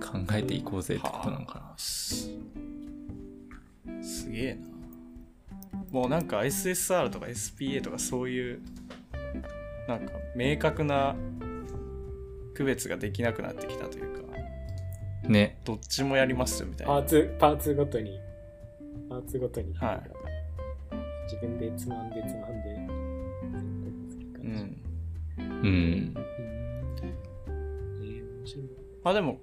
[0.00, 1.72] 考えていこうぜってことなのかな。
[1.76, 2.30] す
[4.02, 4.73] すげえな。
[5.94, 8.60] もうなんか SSR とか SPA とかそういう、
[9.86, 11.14] なんか明確な
[12.52, 15.60] 区別ができなくなってきたというか、ね。
[15.64, 16.94] どっちもやりますよみたいな。
[16.94, 18.18] パーツパーツごとに。
[19.08, 20.02] パーツごとに、はい。
[21.26, 22.74] 自分でつまんでつまんで。
[23.44, 24.76] う感じ、ん。
[25.38, 26.14] うん。
[28.02, 28.64] えー面白い。
[29.04, 29.38] まあでも、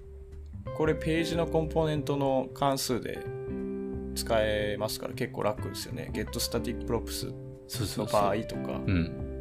[0.76, 3.20] これページのコンポーネントの関数で
[4.16, 6.12] 使えますから結構楽ですよね。
[6.14, 7.34] getStaticProps
[7.68, 9.32] そうそうのそう場合とか、うん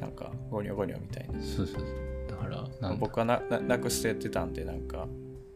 [0.00, 1.40] なんかゴニョゴニョみたいな。
[1.40, 1.86] そうそうそう
[2.28, 5.06] だからなんだ僕はなななくしてやってたんで、なんか、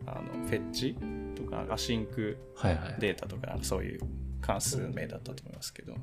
[0.07, 0.97] あのフェッチ
[1.35, 2.39] とかアシンク
[2.99, 4.01] データとかなんかそういう
[4.41, 5.95] 関数名だったと思いますけど、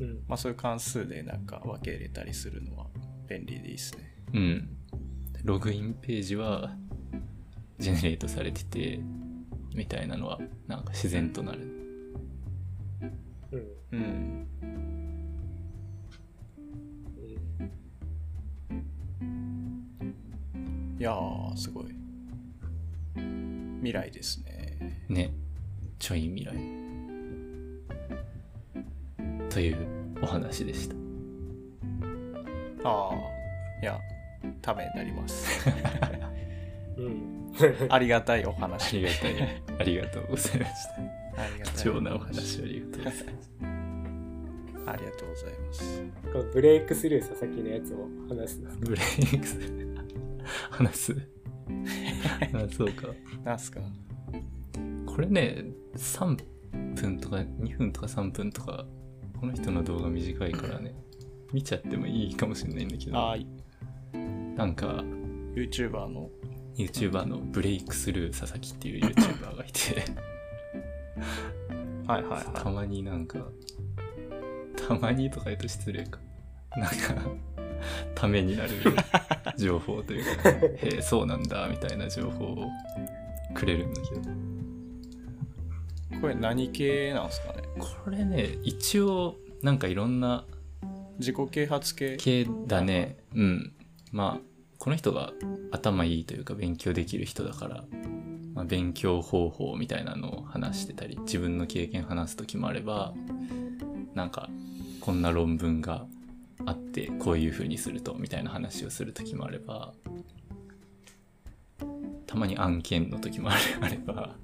[0.00, 2.86] うんまあそういう関数でなんか分け入れたりするのは
[3.28, 4.14] 便利でいいですね。
[4.32, 4.76] うん。
[5.44, 6.74] ログインページは
[7.78, 9.00] ジェネレートされてて、
[9.74, 11.60] みたいなのはなんか自然となる。
[13.52, 14.46] うんうん。
[17.18, 17.36] え
[20.98, 21.86] いやー、すごい。
[23.80, 25.04] 未来ですね。
[25.08, 25.34] ね。
[25.98, 26.54] ちょい未来。
[29.50, 29.86] という
[30.22, 30.94] お話でした。
[32.84, 33.14] ああ、
[33.82, 33.98] いや、
[34.62, 35.68] ためになります。
[36.96, 37.44] ーうん
[37.88, 38.98] ありがたいおあ話。
[38.98, 39.62] りがたい。
[39.78, 41.42] ありがとうございました。
[41.42, 43.50] ありがたい貴重なお話をありがとうございます。
[44.86, 46.02] ありがとうございます。
[46.32, 49.02] このブレイクスルー佐々木のやつを話すブレ
[49.32, 49.58] イクス。
[50.70, 51.28] 話す？
[52.52, 53.08] あ、そうか。
[53.44, 53.80] なんすか？
[55.06, 55.64] これね、
[55.96, 56.36] 3
[56.94, 58.84] 分とか2分とか3分とか、
[59.40, 60.94] この人の動画短いからね、
[61.52, 63.38] 見ちゃってもいいかもしれないんだけど、ああ、
[64.56, 65.02] なんか、
[65.54, 66.28] YouTuber の。
[66.76, 70.04] YouTuber のブレイクスルー佐々木っていう YouTuber がいて、
[72.06, 73.38] はいはいはたまになんか、
[74.76, 76.18] たまにとか言うと失礼か。
[76.76, 76.94] なんか、
[78.14, 78.70] ためになる
[79.56, 82.70] 情報というか、へ え、そうなんだ、みたいな情報を
[83.54, 84.20] くれるんだけど、
[86.18, 86.20] い。
[86.20, 87.62] これ何系なんですかね？
[88.04, 90.44] これね、一応、なんかいろんな
[91.18, 92.16] 自己啓発系？
[92.16, 93.18] 系だね。
[93.34, 93.72] うん。
[94.10, 94.53] まあ、
[94.84, 95.32] この人が
[95.70, 97.84] 頭いいというか勉強できる人だから、
[98.52, 103.14] まあ、勉強方法みたいなのを話してたり、自分の経験話す時もあれば、
[104.12, 104.50] なんか、
[105.00, 106.04] こんな論文が
[106.66, 109.94] あって、こういう風にすると、みたいな話をする時もあれば、
[112.26, 114.36] たまに案件の時もあれば、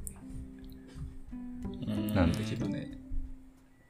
[1.87, 2.15] うん。
[2.15, 2.99] なんだけどね、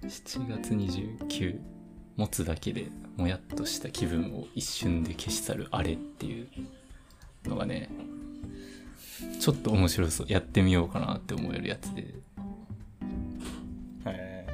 [0.03, 1.61] 7月29
[2.17, 6.49] 持つだけでもやっとした気分を一瞬で消し去るあれっていう
[7.45, 7.89] のがね、
[9.41, 10.27] ちょっと面白そう。
[10.29, 12.15] やってみようかなって思えるやつで。
[14.07, 14.47] え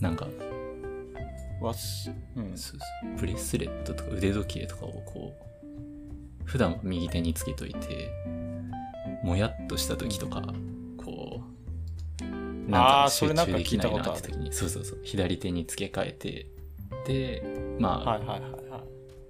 [0.00, 8.10] なんか、ーわすうんそうそうブレスレットとか腕時計とかをこう、普段は右手につけといて、
[9.22, 10.42] もやっとした時とか、
[12.68, 16.46] なんか集中できないなって時に、そうそうそう、左手に付け替えて、
[17.06, 17.42] で、
[17.78, 18.82] まあ、はいはいはいはい。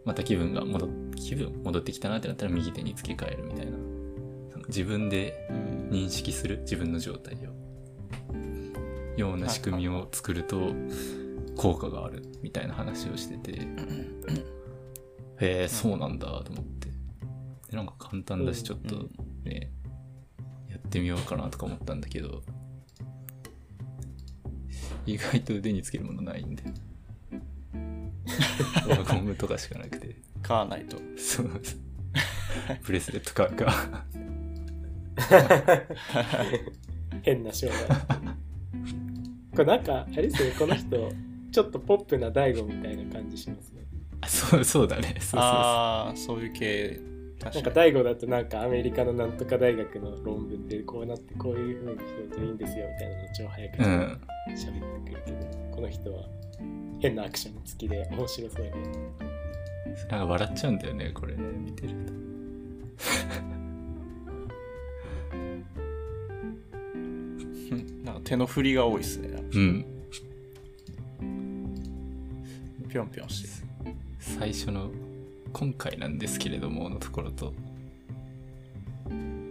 [0.05, 3.73] また気分が戻っ気分戻ってきたなってなったら右手に付け替えるみたいな。
[4.69, 5.79] 自分でうん。
[5.91, 7.59] 認識する自分の状態を。
[9.17, 10.73] ような仕組みを作ると
[11.57, 13.67] 効果があるみたいな話をしてて。
[15.41, 16.89] へえそうなんだと思って。
[17.71, 19.09] でなんか簡単だしちょっと
[19.45, 19.71] ね
[20.69, 22.43] やってみようかなとか思ったんだけど
[25.09, 26.63] 意外と腕につけるものないんで。
[28.87, 30.17] 輪 ゴムとかしかなくて。
[30.43, 30.99] 買わないと。
[31.17, 31.51] そう
[32.85, 34.05] ブレスレット買うか。
[37.23, 37.73] 変な将来
[39.53, 40.55] これなんかあれですよね。
[40.59, 41.11] この人
[41.53, 43.83] ちょっとポップな大悟みたいな感じしますね。
[44.21, 45.15] あそうそうだね。
[45.19, 45.41] そうそうそう。
[45.41, 47.01] ああそういう系
[47.55, 55.37] なんか大悟だとなんかアメリカのなんとか大学の論文でこうなってこういう風にするといいんですよみたいなのを超早くうん喋ってくるけど、
[55.77, 56.23] この人は
[57.01, 58.73] 変なアクション付きで面白そうで。
[60.11, 61.95] なんか笑っちゃうんだよね、これね、見てると。
[62.13, 62.17] う
[67.77, 69.29] んなんか手の振りが多いですね。
[69.53, 69.85] うん。
[72.89, 73.49] ぴょんぴょんして。
[74.19, 74.91] 最初の
[75.53, 77.53] 「今回なんですけれども」のところと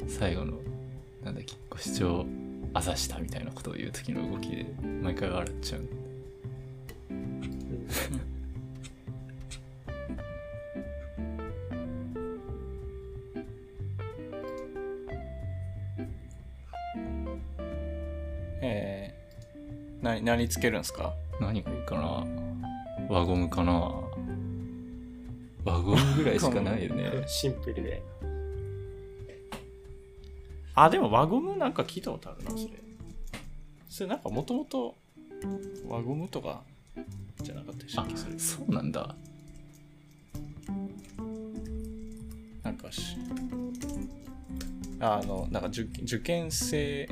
[0.07, 0.57] 最後の
[1.23, 2.25] なんだっけご視聴
[2.73, 4.65] あざしたみたいなことを言う時の動きで
[5.01, 5.81] 毎回笑っちゃう
[7.09, 7.87] うん
[18.61, 21.13] えー、何、何つけるんですか？
[21.39, 22.25] 何がいいかな？
[23.09, 24.06] 輪ゴムかな？
[25.67, 28.01] 輪ゴムぐらいしかないよね シンプルで。
[30.73, 32.63] あ、でも輪ゴムなんか聞いたことあるな、それ。
[33.89, 34.95] それなんかもともと
[35.87, 36.63] 輪ゴムとか
[37.41, 38.37] じゃなかったでしたあっけそれ。
[38.39, 39.15] そうなんだ
[42.63, 43.17] なんかし、
[44.99, 47.07] あの、なんか受受験生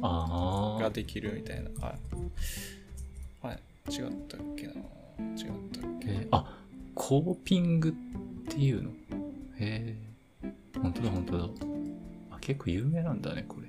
[0.00, 1.70] ああができるみたいな。
[1.86, 1.98] はい。
[3.46, 3.60] はい、
[3.94, 4.61] 違ったっけ？
[7.12, 7.92] コーピングっ
[8.48, 8.88] ていうの？
[8.88, 8.94] へ
[9.60, 9.96] え。
[10.80, 11.44] 本当だ本当だ。
[12.30, 13.68] あ結構有名なんだねこれ。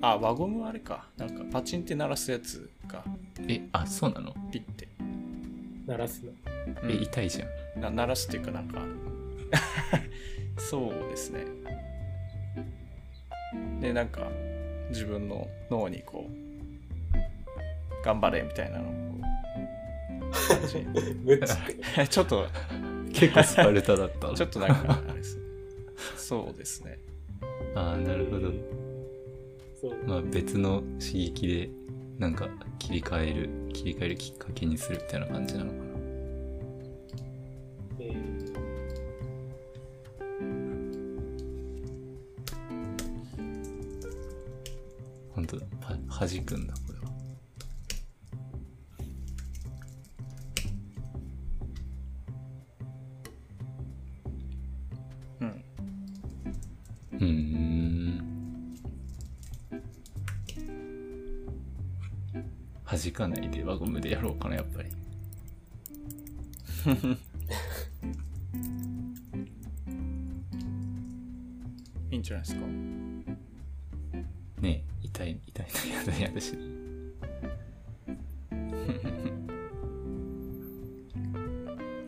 [0.00, 1.08] あ、輪ゴムはあれか。
[1.16, 3.02] なんかパチンって鳴らすやつが。
[3.48, 4.32] えあそうなの？
[4.52, 4.86] ピッて。
[5.88, 6.30] 鳴らすの。
[6.84, 7.02] えうん。
[7.02, 7.82] 痛いじゃん。
[7.82, 8.82] な鳴らすっていうかなんか。
[10.58, 11.44] そうですね。
[13.80, 14.28] でなんか
[14.90, 16.49] 自分の脳にこう
[18.04, 19.00] 頑張れみたいなの。
[22.08, 22.46] ちょっと
[23.12, 24.34] 結構スパルタだった。
[24.34, 25.38] ちょっとなんかあれです
[26.16, 26.98] そうですね。
[27.74, 28.52] ああなるほど。
[30.06, 31.70] まあ別の刺激で
[32.18, 35.84] なんか切り替える切り替えるきっかけにするみたいな感じなのかな。
[38.00, 38.60] えー。
[45.34, 45.66] 本当だ
[46.08, 46.74] は弾くんだ
[63.12, 64.90] 弾かないで輪ゴムでやろうかなやっぱり。
[72.10, 72.66] いいんじゃないですか？
[74.62, 76.54] ねえ痛い痛いのやだやだし。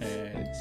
[0.01, 0.53] え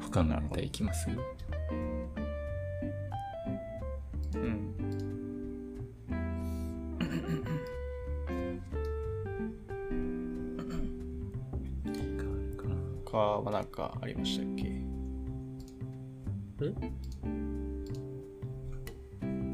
[0.00, 1.08] 他のネタいきます？
[13.06, 14.64] 他はなんかありましたっけ？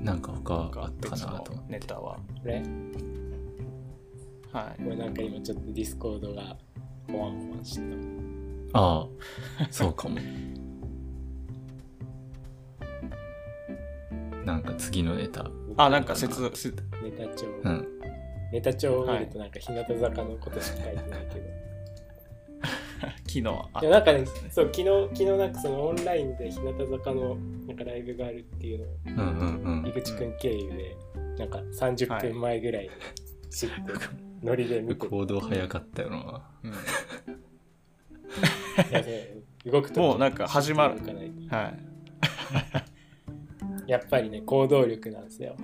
[0.02, 2.16] なんか他なんかあったかなとネタは。
[2.16, 2.62] これ
[4.52, 4.82] はい。
[4.82, 6.56] これなんか今ちょっと Discord が
[7.10, 7.82] ホワンホワンして
[8.72, 9.06] あ
[9.60, 10.18] あそうかも。
[14.44, 15.44] なんか次のネタ。
[15.44, 15.50] た。
[15.76, 16.74] あなんか説説。
[17.02, 17.46] ネタ帳。
[17.62, 17.86] うん。
[18.52, 21.71] ネタ帳を見るとなんか日向坂のことしか書いてないけど。
[23.32, 29.88] 昨日あいやなんかね、そう、昨日、昨日なんかそのオンラインで日向坂のなんかライブがあるっていうのをうんうんうん。
[29.88, 30.96] 井口くん経由で、
[31.38, 32.90] なんか30分前ぐらいに
[33.50, 33.74] 知って、
[34.42, 36.42] ノリで見て、行動早かったよな。
[36.62, 36.70] うん。
[36.70, 36.74] い
[38.92, 39.10] やそ
[39.68, 41.00] う動くともうなんか始まる。
[41.48, 41.78] はい。
[43.90, 45.56] やっぱりね、行動力なんですよ。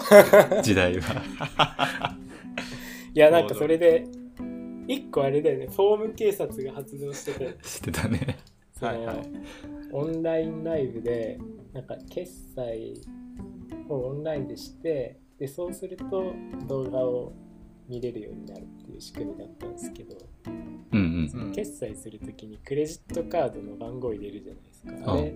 [0.62, 2.16] 時代は。
[3.14, 4.07] いや、なんかそれで、
[4.88, 8.38] 一個あれだよね、フォーム警察が発動してて、 してたね。
[8.81, 9.19] はいはい。
[9.92, 11.38] オンラインライブで、
[11.75, 12.94] なんか決済
[13.88, 16.33] をオンラインでして、で、そうすると
[16.67, 17.35] 動画を
[17.87, 20.17] 見れるようになるっていう仕組みだったんですけど、
[20.92, 21.42] うんうん。
[21.48, 25.13] うん決済するときにクレジットカードの番号入れるじゃないですか。
[25.13, 25.35] ああれ、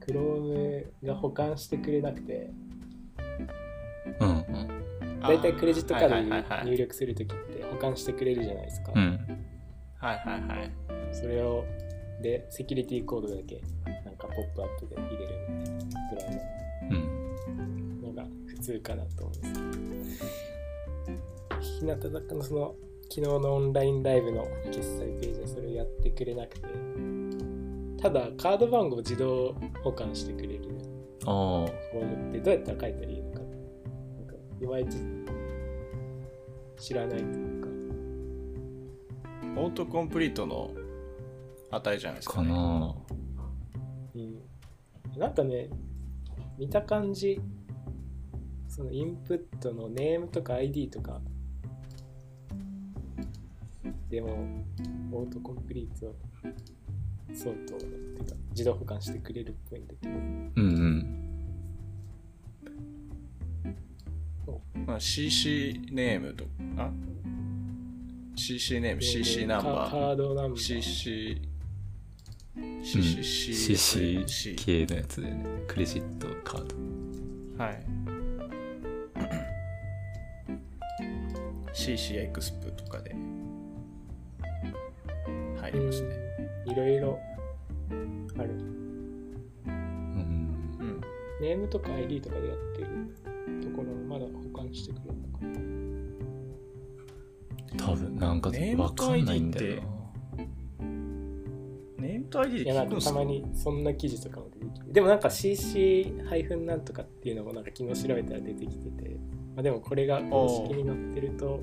[0.00, 2.50] Chrome が保管してくれなくて、
[4.20, 4.83] うんうん
[5.28, 8.92] 大体クレジットカード入力するときって保管してくれるじゃないですか。
[8.94, 9.20] うん。
[9.96, 10.72] はいはいはい。
[11.12, 11.64] それを、
[12.22, 13.60] で、セキュリティコードだけ、
[14.04, 16.40] なんかポップアップで入れるみたいなぐらい
[16.90, 20.44] うんののが普通かなと思うんですけど。
[21.60, 26.68] 日向坂のその、昨日のオンラインライブの決済ページはそれをやってくれなくて、
[28.02, 30.64] ただカード番号自動保管してくれる。
[31.26, 33.23] ああ、フォームってどうやったら書いたらいい
[34.60, 34.98] いまいち
[36.76, 37.68] 知らないというか、
[39.60, 40.70] オートコンプリートの
[41.70, 42.48] 値じゃないですか、かね。
[42.48, 42.94] な
[44.14, 44.42] うん、
[45.18, 45.70] なんかね、
[46.58, 47.40] 見た感じ、
[48.68, 51.20] そのインプットのネームとか ID とか、
[54.08, 54.64] でも、
[55.12, 56.14] オートコンプリート
[57.32, 61.33] 相当のっていうか、自動保管してくれるっぽいんだけど、うんうん。
[64.86, 66.44] まあ、CC ネームと
[66.76, 66.90] あ
[68.36, 71.40] ？CC ネーム、CC ナンバカー、ードナンバー、CC、
[72.56, 75.44] うん、CC、系のやつでね。
[75.66, 76.66] クレジットカー
[77.56, 77.62] ド。
[77.64, 77.86] はい。
[81.72, 83.14] CC エクスプとかで
[85.60, 86.08] 入りますね。
[86.28, 86.34] うん
[86.66, 87.20] いろいろ
[88.38, 88.50] ある。
[88.50, 89.72] うん。
[90.80, 91.00] うん。
[91.40, 92.88] ネームとか ID とかでやってる
[94.74, 95.54] してくれるのかな。
[97.76, 99.82] 多分、なんかネームとわかんないんだよ
[101.98, 104.92] ネームと ID いや、なんかで聞くんすかたまにそんな記事とかも出てきて。
[104.92, 106.12] でもなんか CC-
[106.66, 109.16] なんとかっていうのもなんか昨日調べたら出てきてて、
[109.54, 111.60] まあ、でもこれが公式に載ってると、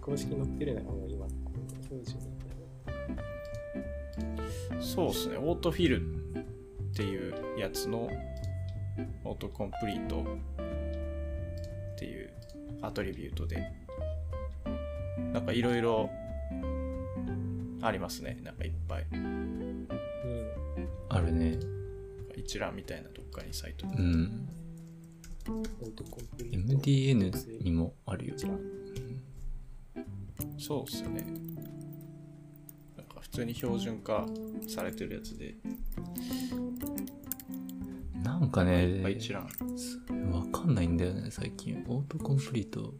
[0.00, 1.60] 公式に載ってるのがもう今、この
[1.90, 2.40] 表示になって
[4.80, 5.36] そうですね。
[5.36, 6.02] オートフィル
[6.90, 8.08] っていうやつの
[9.24, 10.24] オートコンプリート
[12.82, 13.62] アトリビュートで、
[15.32, 16.10] なんかいろいろ
[17.82, 18.38] ありますね。
[18.42, 19.06] なんかいっぱい。
[19.10, 19.18] る。
[19.18, 19.88] うん。
[21.08, 21.58] あるね。
[22.36, 23.94] 一覧みたいなどっかにサイトで。
[23.94, 24.48] うん。
[25.48, 28.34] オートコンプリート MDN にもあるよ。
[28.36, 28.58] 一覧
[30.58, 31.24] そうっすね。
[32.96, 34.26] なんか普通に標準化
[34.68, 35.54] されてるやつで、
[38.40, 39.46] なんかいっぱいね、一覧。
[40.32, 41.84] わかんないんだよね、最近。
[41.86, 42.94] オートコンプリート。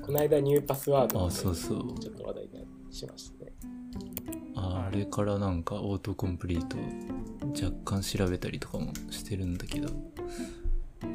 [0.00, 1.98] この間ニューパスワードあ、そうそう。
[1.98, 3.52] ちょっと話題にしましたね。
[4.54, 6.76] あれからなんかオートコンプリート
[7.66, 9.88] 若干調べたりとかもしてるんだけど、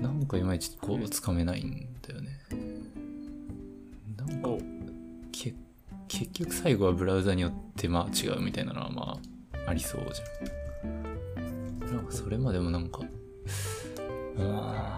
[0.02, 2.30] なんかいまいちこうつかめないんだよね。
[4.18, 4.50] なんか
[6.10, 9.18] 結局最後はブラウザによってまあ違うみたいなのはま
[9.66, 10.61] あありそうじゃん。
[12.12, 13.00] それまでもなんか、
[14.36, 14.92] うーん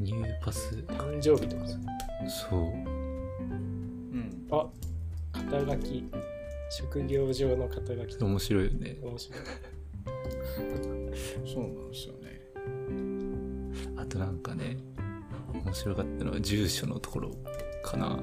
[0.00, 1.64] ニューパス、誕生日とか、
[2.28, 2.60] そう。
[2.60, 4.46] うん。
[4.50, 4.66] あ
[5.32, 6.04] 肩書き、
[6.70, 8.96] 職業上の肩書き面白いよね。
[9.02, 9.38] 面白い。
[11.46, 12.40] そうなんですよね。
[13.96, 14.78] あとなんかね、
[15.64, 17.30] 面白かったのは住所のところ
[17.82, 18.20] かな。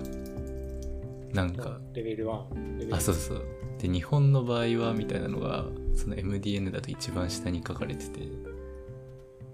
[1.36, 2.78] なんか、レベル1。
[2.80, 3.46] レベルあ、そうそう。
[3.78, 8.22] で、日本の場合はみたいなのが、その MDN だと一番下に書かれてて、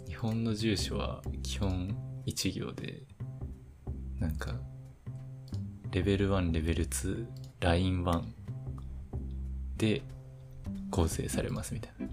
[0.08, 3.02] 日本の住所は基本1行で、
[4.20, 4.60] なんか、
[5.92, 7.26] レベル1、レベル2、
[7.62, 8.22] ライン1
[9.78, 10.04] で
[10.92, 12.08] 構成されますみたいな。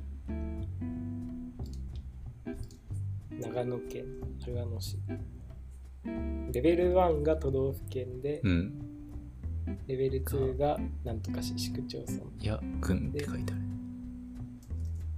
[3.48, 4.04] 長野県
[4.40, 4.96] 長野市。
[6.52, 8.88] レベル1が都道府県で、うん。
[9.86, 12.24] レベル2がなんとか市市区町村。
[12.40, 13.62] いや、軍って書いてある。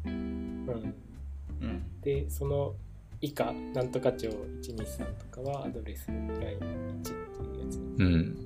[0.07, 0.94] うん、
[1.61, 2.01] うん。
[2.01, 2.74] で、その
[3.20, 7.14] 以下、なんとか町123とかはアドレスライン1ってい
[7.62, 7.76] うやつ。
[7.98, 8.36] うん。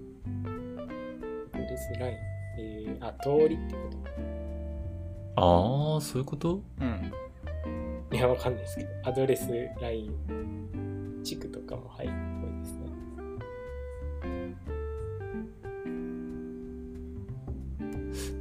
[1.53, 2.17] アドレスライン、
[2.59, 3.79] えー、あ、通りってこ
[5.37, 6.63] ああ、そういうこと？
[6.81, 7.13] うん。
[8.11, 9.49] といや、わかんないですけど、アドレス
[9.81, 12.34] ライン、地区とかも入るっぽ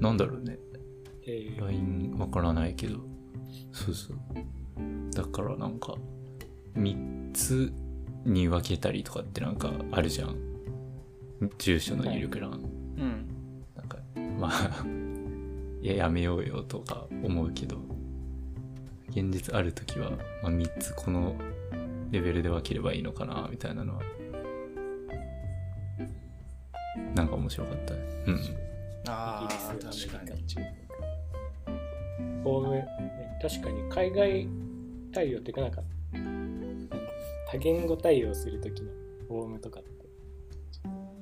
[0.04, 0.60] なんだろうね。
[1.26, 2.99] えー LINE わからないけど。
[3.72, 4.18] そうそう。
[5.16, 5.95] だからなんか、
[6.76, 7.72] 3つ
[8.26, 10.36] に分けたりとかってなんかあるじゃん。
[11.58, 12.51] 住所の入力欄。
[12.51, 12.56] う
[13.01, 13.26] ん。
[13.78, 13.97] なんか、
[14.38, 14.86] まあ、
[15.82, 17.78] いや、やめようよとか思うけど、
[19.10, 21.36] 現実あるときは、まあ、3つこの
[22.12, 24.01] レベルで分ければいいのかな、みたいなのは、
[27.16, 27.99] なんか面白かったね。
[28.28, 28.73] うん。
[29.08, 29.74] あイギあ、リス、ア。
[29.74, 30.60] メリカ中
[32.43, 32.86] ホーム、ね。
[33.41, 34.47] 確かに海外
[35.12, 35.56] 対応っていう。
[35.56, 35.82] かなんか、
[37.51, 38.89] 多言語対応するときの
[39.28, 39.89] フォームとかって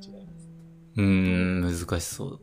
[0.07, 0.49] 違います。
[0.97, 1.01] う。
[1.01, 2.41] ーん、難しそう。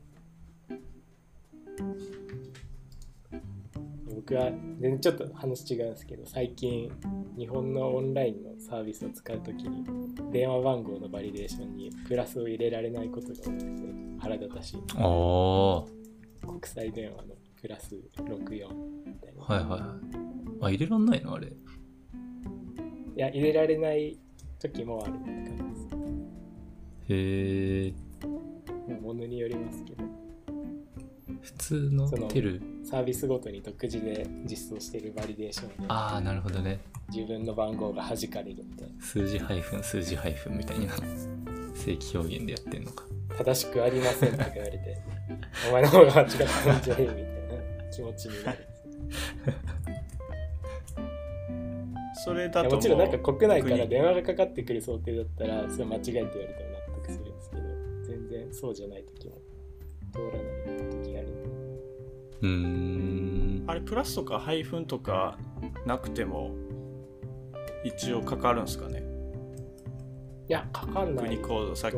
[4.34, 4.50] は
[4.80, 6.90] 全然ちょっと話違うんですけど最近
[7.36, 9.84] 日本のオンラインのサービスを使うときに
[10.30, 13.64] 電話番号のバリデーションにプラスを入れられないことが多くて
[14.20, 15.80] 腹立たしいああ。
[15.80, 15.86] は
[16.46, 18.68] 国際電話のプラス64
[19.06, 19.80] みたいな、いはいはい。
[20.62, 21.48] あ、入れらんないのあれ。
[21.48, 21.50] い
[23.16, 24.16] や入れられない
[24.60, 25.98] 時もあるって感じです
[27.08, 27.94] へえ。
[28.88, 30.04] まあ物によりますけど
[31.42, 32.62] 普通の tel。
[32.84, 36.80] サービスごとに独自で実装しているバリデーションでああ、なるほどね。
[37.10, 40.94] 自分の番号が弾かれるみたいな数字ハイフン数字ハイフンみたいな
[41.74, 43.04] 正規表現でやってんのか。
[43.38, 44.98] 正しくありませんとか言われて
[45.68, 48.62] お前の方が間違ってんじゃねえみたいな気持ちになるい
[52.24, 57.62] それだとやもちろんなんか国内から国電話がかかってくる想定だったらそれ間違いって言われても納得するんですけど
[58.06, 59.38] 全然そうじゃない時も
[60.12, 60.38] 通らな
[60.97, 60.97] い
[62.42, 63.64] うーん。
[63.66, 65.38] あれプラスとかハイフンとか
[65.84, 66.54] なくても
[67.84, 69.02] 一応かかるんですかね？
[70.48, 71.96] いやかかんない国コード先。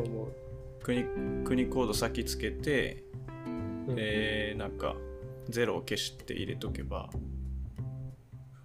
[0.83, 1.05] 国
[1.45, 3.03] 国コード先つけて、
[3.87, 3.95] うん。
[3.97, 4.95] えー、なんか
[5.49, 7.09] 0を消して入れとけば。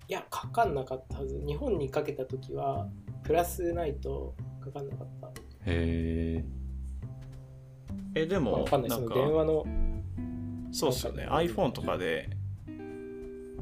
[0.08, 1.42] いやかかんなかったはず。
[1.46, 2.88] 日本にかけた時は
[3.24, 5.28] プラスないとかかんなかった。
[5.28, 5.32] へ
[5.66, 6.44] え。
[8.14, 8.90] えでもわかんない。
[8.90, 9.64] そのなんか電話の
[10.72, 11.26] そうっすよね。
[11.30, 12.28] iPhone とかで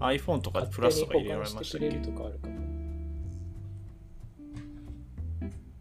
[0.00, 1.78] iPhone とかでプラスとか入れられましたっけ？
[1.86, 1.90] う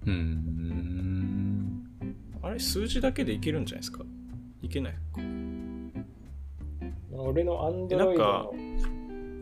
[0.05, 1.83] ーん。
[2.41, 4.03] あれ数字だけでいけるんじゃないですか？
[4.61, 4.93] いけない。
[4.93, 4.99] か
[7.11, 8.53] 俺のアンドロイドの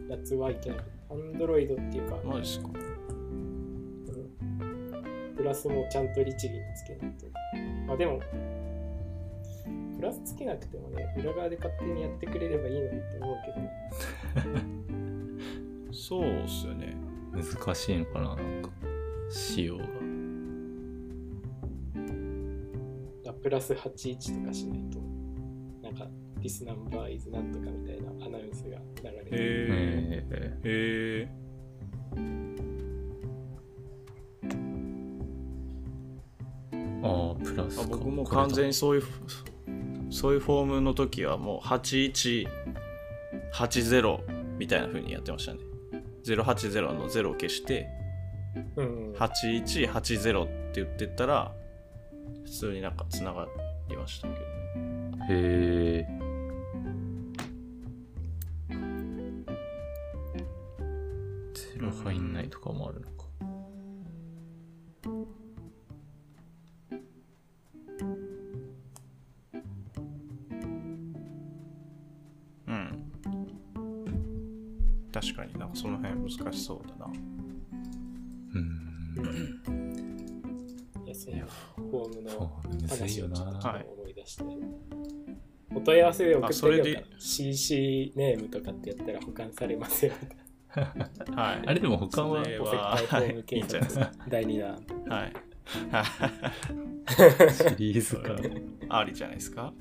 [0.09, 0.79] やつはいけない。
[1.09, 2.69] アンドロイドっていうか、マジですか？
[3.09, 4.05] うん。
[5.35, 7.25] プラスもちゃんと律儀につけないと。
[7.87, 8.21] まあでも、
[10.01, 13.51] プラスつけなくてもね、裏側で勝手にやってくれればいいのにって思うけ
[14.41, 16.97] ど、 そうっすよね
[17.31, 18.71] 難しいのかななんか。
[19.29, 19.85] 仕様が。
[23.43, 24.99] プラス81とかしないと、
[25.83, 26.07] なんか、
[26.41, 29.27] This number is なんとかみたいなアナウンスが流れる。
[29.31, 30.57] へへえ。
[30.63, 31.41] えへ
[37.03, 37.83] ああ、プラスか。
[37.83, 39.03] あ僕も完全にそういう
[40.11, 42.47] そういうフォームの時はもう8180
[44.57, 45.59] みたいな風にやってましたね
[46.25, 47.87] 080の0を消して
[48.75, 49.13] うんうん。
[49.13, 51.51] 8180って言ってったら
[52.43, 53.47] 普通になんかつなが
[53.89, 56.07] りましたけどねへえ。
[61.53, 63.20] ゼロ入んないとかもあるのか。
[75.21, 78.59] 確かになんかその辺難しそうだなうー
[79.71, 81.05] ん。
[81.05, 81.37] いや、その
[81.75, 83.71] フォームの話をちょっとな。
[83.71, 84.43] はい思い出して、
[85.75, 90.13] お問い合わせで送ってあそれでみようか CC ネームとかってやったら保管されますよ。
[90.71, 90.83] は
[91.61, 94.71] いあれでも他はそれおせっはかいフォームいんじゃないですか察第2弾。
[95.09, 95.33] はい
[97.69, 98.35] シリーズ化
[98.97, 99.73] ありじゃないですか？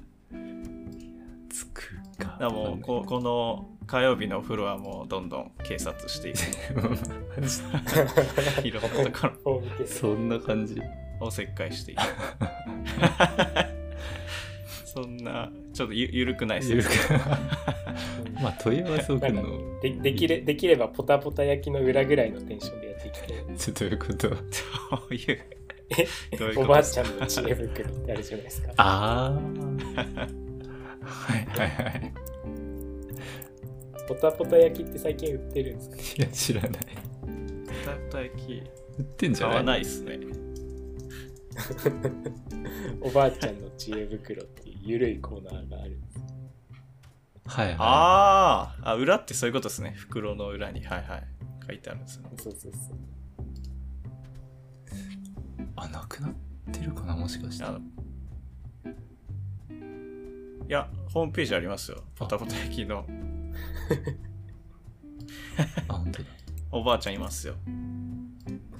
[1.48, 2.24] つくか。
[2.24, 6.38] だからもうここの火曜日のお風呂はもうどんどん警察していく。
[8.64, 9.62] いろんなところ。
[9.86, 10.80] そんな感じ。
[11.20, 12.00] おせっかいしていく。
[14.86, 16.90] そんなちょっとゆゆるくないですゆるね
[18.34, 18.38] く。
[18.42, 19.80] まあ問い合わせを送るの。
[19.80, 23.28] でできれできればポタポタ焼きの裏ぐらいのテンションでやっていきたい。
[23.56, 24.28] ちょっということ？
[24.30, 24.36] ど
[25.10, 25.40] ういう？
[26.62, 28.72] おばあちゃんの知恵袋ってあるじゃないですか。
[28.76, 29.36] あ
[29.96, 30.02] あ
[31.02, 32.12] はいはいはい
[34.10, 36.24] ポタポタ焼きって最近売ってるんですか？
[36.24, 36.72] いや知らない。
[36.72, 36.78] た
[38.10, 38.54] た焼き。
[38.98, 39.58] 売ってんじゃ買ない？
[39.58, 40.18] わないっすね。
[43.00, 46.18] おばあちゃんの知恵袋っていうゆるいコーナーがあるんです。
[47.46, 47.76] はいはい。
[47.78, 48.88] あー。
[48.88, 49.94] あ裏ってそういうことですね。
[49.96, 50.84] 袋の裏に。
[50.84, 51.22] はいはい。
[51.68, 52.30] 書いてあるんですね。
[52.36, 52.98] そうそうそう。
[55.76, 56.32] あなくなっ
[56.72, 57.14] てるかな？
[57.14, 57.64] もしかして。
[57.64, 57.68] い
[60.72, 62.02] やホームページありますよ。
[62.16, 63.06] ポタポタ焼きの
[65.88, 66.28] あ本当だ。
[66.72, 67.54] おばあちゃんいますよ。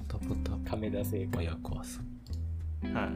[0.09, 0.51] ポタポタ。
[0.69, 1.39] 亀田製菓。
[1.39, 3.11] 親子さんはい。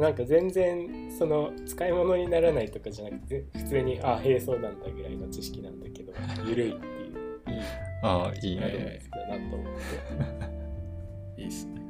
[0.00, 6.12] なんか全然その使い物にならないとかじゃなくて普通にあへえそうなんだぐらいの知識なんだけど
[6.48, 7.10] ゆるいっていう。
[7.48, 7.60] いい
[8.02, 9.72] ああいいねなと思っ
[11.36, 11.44] てい。
[11.44, 11.80] いっすね。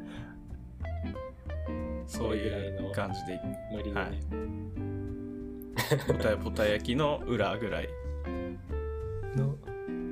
[2.07, 2.49] そうい
[2.89, 3.39] う感じで
[3.73, 4.90] ノリでね、はい
[6.07, 7.89] ポタポタ焼きの裏ぐらい
[9.37, 9.57] の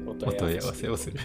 [0.07, 1.19] おお問い合わせをする。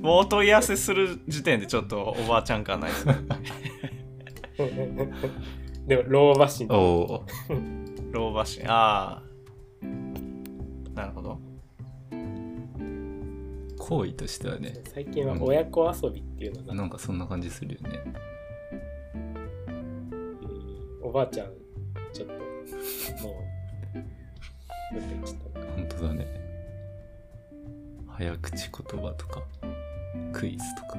[0.00, 3.14] もうお問い合わせする時点でちょっとおばあちゃん感ないですね。
[5.86, 7.24] でも老婆心おお。
[8.12, 8.64] 老婆心。
[8.70, 9.22] ああ。
[10.94, 11.38] なるほど。
[13.78, 18.00] 行為としてはね、最近は親子遊びっていうのが、なんかそんな感じするよね。
[21.12, 21.48] おばあちゃん
[22.14, 22.32] ちょっと
[23.22, 23.44] も
[23.92, 24.00] う
[24.94, 26.26] どっか行っちゃったのか本当だね。
[28.08, 28.70] 早口言
[29.02, 29.42] 葉とか、
[30.32, 30.96] クイズとか。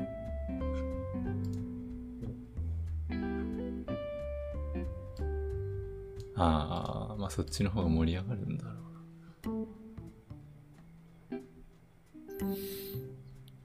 [6.36, 8.74] ああ、まあそっちの方が盛り上がるんだろ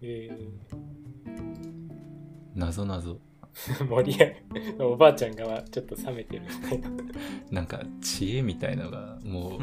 [0.01, 0.39] えう
[2.57, 2.65] な。
[2.67, 3.21] なぞなぞ。
[3.81, 4.35] ー、盛り上が
[4.85, 6.43] るおばあちゃんがちょっと冷めてる。
[6.43, 6.91] みたいな
[7.51, 9.63] なんか知恵みたいのがもう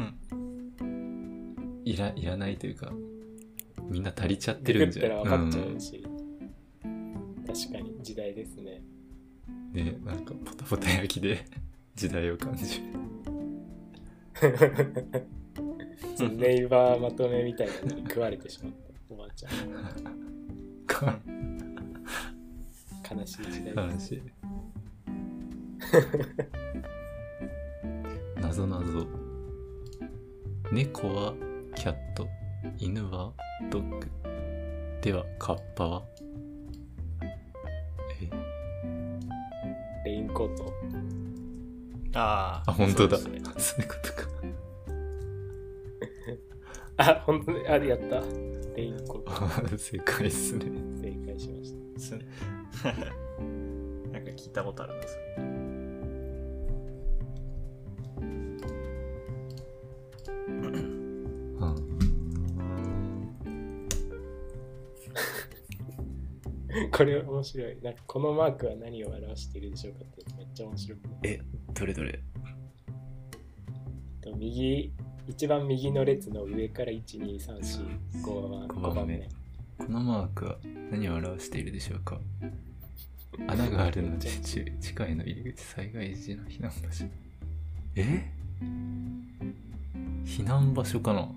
[1.84, 2.92] いらいらないというか、
[3.88, 6.04] みんな足りちゃってるんじゃたら分かっちゃううし、
[7.46, 8.82] 確かに時代ですね。
[9.72, 11.44] んね、なんかポタポタ焼きで
[11.94, 12.84] 時代を感じる。
[16.36, 19.48] ネイバーまとめみたいなのに食われてしまったおばあちゃ
[20.86, 21.22] かん
[23.14, 24.22] 悲しい時代悲しい。
[28.40, 29.06] なぞなぞ。
[30.72, 31.34] 猫は
[31.74, 32.26] キャット、
[32.78, 33.32] 犬は
[33.70, 34.06] ドッグ。
[35.00, 36.02] では、カッパは？
[38.20, 38.30] え、
[40.04, 40.72] レインコート
[42.14, 42.70] ああ。
[42.70, 43.16] あ、本当だ。
[43.18, 44.26] そうねそういうことか。
[47.12, 47.68] あ本当に？
[47.68, 48.20] あやった
[48.74, 50.64] レインコート 正解っすね。
[51.00, 52.18] 正解しましたす
[54.12, 55.34] なんか聞いたことあるな、それ。
[55.38, 55.42] う
[58.22, 58.26] ん。
[66.90, 67.78] これ面白い。
[67.82, 71.40] なんかこのマークは何を表しているでしょうかってめっちゃ面白くないえ、
[71.74, 72.20] どれどれ？
[74.20, 74.92] と右
[75.26, 79.28] 一番右の列の上から12345番五番目。
[79.78, 80.58] このマークは
[80.90, 82.20] 何を表しているでしょうか？
[83.46, 87.04] 穴があるので地地下への入り口災害時の避難場所。
[87.94, 88.30] え？
[90.24, 91.28] 避難場所かな？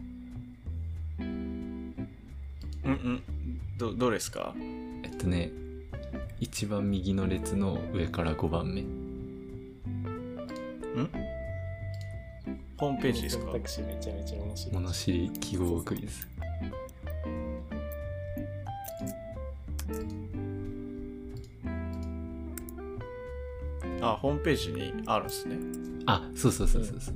[1.20, 1.94] うん
[2.86, 3.22] うん。
[3.78, 4.56] ど、どうですか？
[5.04, 5.52] えっとね
[6.40, 8.82] 一番右の列の上から5番目。
[8.82, 8.88] ん？
[12.78, 13.52] ホームページですか？
[13.52, 14.74] 選択肢めちゃめちゃ面白い。
[14.74, 16.28] 物知り記号クイズ
[24.12, 25.58] あ、ホームページにあるんですね。
[26.06, 27.16] あそうそうそうそうそう。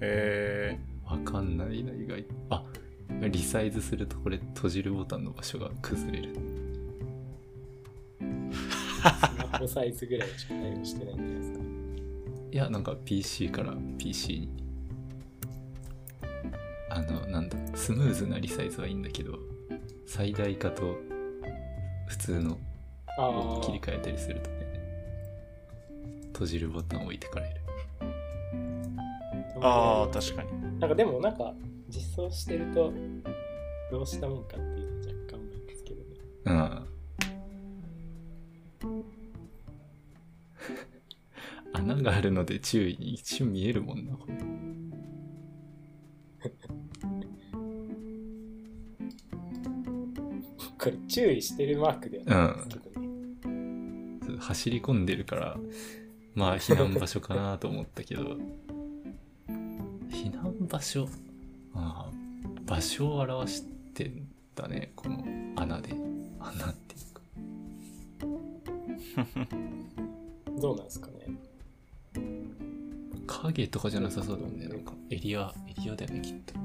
[0.00, 2.24] えわかんないな意外。
[2.50, 2.64] あ
[3.20, 6.34] リサイズするとこれ閉じるボタンの場所が崩れる。
[8.18, 8.24] ス
[9.52, 11.58] マホサイズぐらいしか対応してないんじゃないですか。
[12.52, 14.48] いやなんか PC から PC に。
[16.90, 19.38] あのなんだスムーズなリサイズはいいんだけど
[20.04, 20.98] 最大化と
[22.12, 22.58] 普通の
[23.62, 24.56] 切りあ替えたりするとね。
[26.34, 27.60] 閉じるボタンを置いてかれる。
[29.62, 30.78] ああ、確かに。
[30.78, 31.54] なんかでもなんか
[31.88, 32.92] 実装してると
[33.90, 36.06] どうしたもんかっていうのは若干思うんですけどね。
[36.44, 36.86] うん。
[41.94, 44.14] 穴があるので注意に一瞬見えるもんな。
[44.18, 44.26] こ
[50.82, 55.56] これ注意してるマークではないですけどね、走り込んでるから
[56.34, 58.36] まあ避難場所かなと思ったけど。
[60.10, 61.08] 避難場所？
[61.74, 62.12] ああ
[62.66, 63.64] 場所を表し
[63.94, 65.24] てんだねこの
[65.56, 65.90] 穴で。
[66.40, 67.22] 穴っていうか。
[70.60, 71.12] どうなんですかね。
[73.26, 74.94] 影とかじゃなさそうだもんねなんか。
[75.10, 76.61] エリアエリアだよねきっと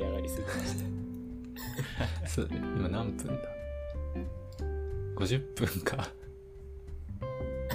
[0.00, 0.76] り上がりすぎまし
[2.22, 2.26] た。
[2.28, 2.60] そうだね。
[2.76, 3.34] 今何分だ
[5.16, 6.12] ？50分か。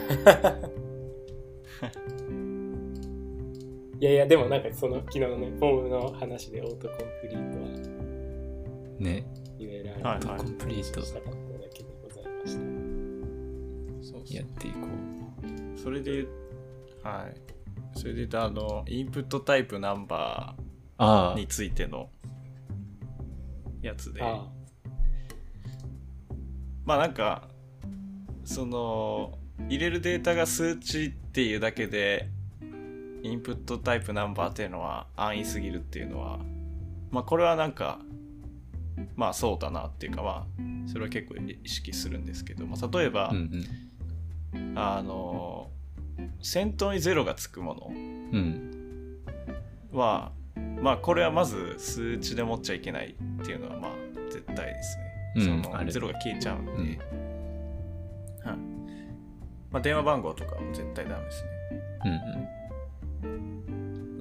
[3.99, 7.65] いやいや、でもなんかその昨日のね、フォームの話でオートコンプリートは。
[8.99, 9.25] ね。
[9.57, 10.03] いろいろある。
[10.03, 11.01] はいオートコンプリート。
[11.01, 12.61] したかっただけでございました。
[14.01, 14.77] そうやっていこ
[15.77, 16.27] それで
[17.03, 17.35] はい。
[17.97, 20.64] それで言うと、あの、インプットタイプナンバあー
[21.35, 22.09] についての
[23.81, 24.47] やつで、あ
[26.85, 27.49] まあなんか、
[28.43, 29.37] その、
[29.69, 32.29] 入れるデータが数値っていうだけで、
[33.23, 36.39] インプットタイプナンバーっていうのは安易すぎるっていうのは、
[37.11, 37.99] まあこれはなんか、
[39.15, 40.45] まあそうだなっていうかまあ、
[40.87, 43.33] それは結構意識するんですけど、まあ、例えば、あ。
[43.33, 43.51] うん
[44.75, 45.69] あの、
[46.41, 49.21] 先頭にゼロがつくものうん。
[49.91, 49.97] うん。
[49.97, 50.31] は、
[50.81, 53.91] まあこれはまず数値で持っちゃいけないっていうのはまあ
[54.29, 55.05] 絶対ですね。
[55.63, 56.97] そのゼロが消えちゃうんで、うんはい
[59.71, 61.49] まあ、電話番号とかも絶対ダメですね。
[62.05, 62.21] うん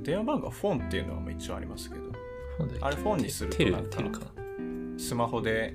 [0.02, 2.12] 電話番号はフォンっていうのはまあ一応ありますけど、うん。
[2.80, 4.26] あれフォンにするとテルなんかテルかな？
[4.98, 5.74] スマホで、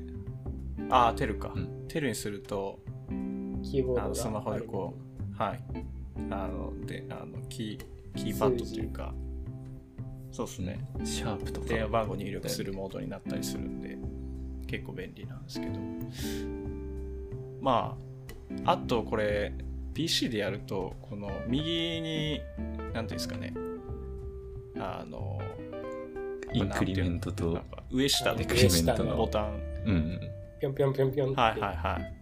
[0.89, 2.79] ああ、テルか、うんテルにすると、
[3.63, 4.95] キーボードがあのスマホでこ
[5.35, 5.63] う、はい。
[6.29, 9.11] あの、で、あの、キー、キーパッドというか、
[10.31, 10.79] そうですね。
[11.03, 11.67] シャープとか。
[11.67, 13.97] 電話番号入力するモードになったりするんで、
[14.67, 15.79] 結構便利なんですけど。
[17.61, 17.97] ま
[18.65, 19.53] あ、あとこれ、
[19.93, 23.53] PC でやると、この右に、なんていうんですかね、
[24.77, 25.41] あの、
[26.53, 29.17] インクリメントとなん、か上下でインクリメントの。
[29.17, 30.19] ボタン、うんうん。
[30.59, 31.41] ぴょんぴょんぴょんぴょんって。
[31.41, 32.13] はいはいはい。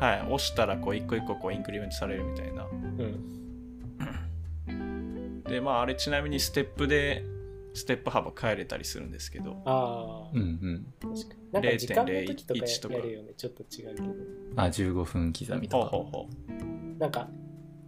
[0.00, 2.64] はい、押したらこう一個一個こうインクリメントされるみたいな。
[2.64, 5.42] うん。
[5.44, 7.24] で、まああれちなみにステップで、
[7.74, 10.86] ステップ幅変えれたりするんですけど、ああ、うんうん。
[11.00, 11.52] 確かに。
[11.52, 13.34] なんか時間の時と0.01とかかやるよね。
[13.36, 14.08] ちょっと違うけど。
[14.56, 15.86] あ、15分刻みとか。
[15.88, 16.28] ほうほうほ
[16.96, 16.98] う。
[16.98, 17.28] なんか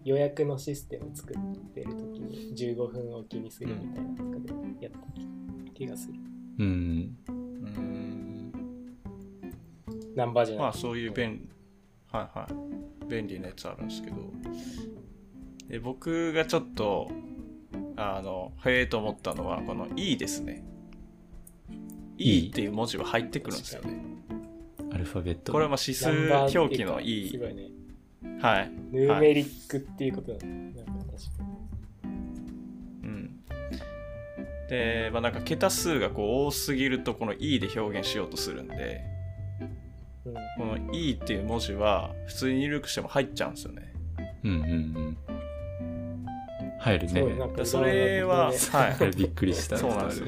[0.04, 1.38] 予約のシステム作っ
[1.74, 4.30] てる時に15分おきにするみたいなとか
[4.80, 6.14] でやった気がする。
[6.58, 7.16] うん。
[7.28, 7.32] うー
[7.80, 8.52] ん
[10.16, 10.64] ナンバーじゃない。
[10.64, 11.48] まあそういう便
[12.10, 14.16] はいはい便利なやつあるんですけど
[15.68, 17.10] で僕がちょっと
[17.96, 20.64] あのへえと思ったのはこの E ですね
[22.18, 24.16] E っていう文字は入ってくるんですよね
[24.96, 25.52] アルファベット。
[25.52, 27.68] これはまあ指数表記のす E ごいね。
[28.40, 30.72] はい、ヌーメリックっていうことだね。
[30.74, 31.44] なんか確か
[33.02, 33.40] うん、
[34.68, 39.04] でまあなんか桁数がこう多すぎるとこの E で表現しようとするんで
[40.24, 40.32] に。
[40.32, 40.34] うん。
[40.34, 43.92] この E っていう文字は普通に入力しても入っちゃうんですよね
[44.44, 45.18] うんうんうん。
[46.78, 47.64] 入るね。
[47.64, 48.56] それは、ね。
[48.72, 49.10] はい。
[49.16, 49.76] びっくりした。
[49.76, 50.26] そうなんですよ。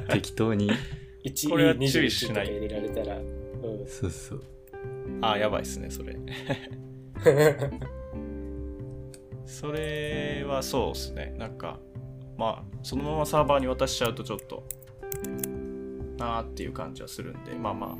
[0.10, 0.70] 適当に。
[1.24, 2.46] 1これは E 注意しない。
[2.46, 4.42] 入れられたら、うん、そうそう。
[5.22, 6.16] あやばいっすねそれ。
[9.46, 11.34] それはそうですね。
[11.38, 11.78] なんか
[12.36, 14.64] まあそのままサーバーに渡しちゃうとちょっと
[16.18, 17.96] なーっていう感じはするんでまあまあ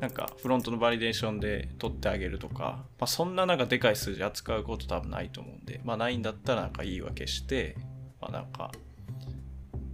[0.00, 7.76] なんかフロントのバリデーションで取ってあげるとか、まあ、そんななんかでかい数字扱うこと多分ないと思うんでまあないんだったらなんか言い訳して
[8.20, 8.72] まあなんか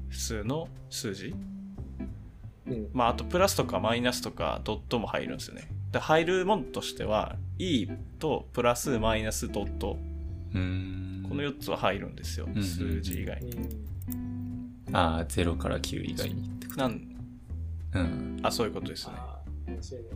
[0.09, 1.34] 普通の数字
[2.66, 2.88] うん。
[2.92, 5.68] まあ、あとプラスとかマイナスとかドットも入るんですよね。
[5.92, 7.88] で入るもんとしては E
[8.18, 9.96] とプラスマイナスドット。
[10.52, 13.68] この4つは入るんですよ、ん数字以外に。
[14.92, 16.80] ああ、0から9以外にってこと。
[16.80, 17.16] なん
[17.94, 18.40] うん。
[18.42, 19.14] あそういうことですね。
[19.67, 20.11] 面白いね。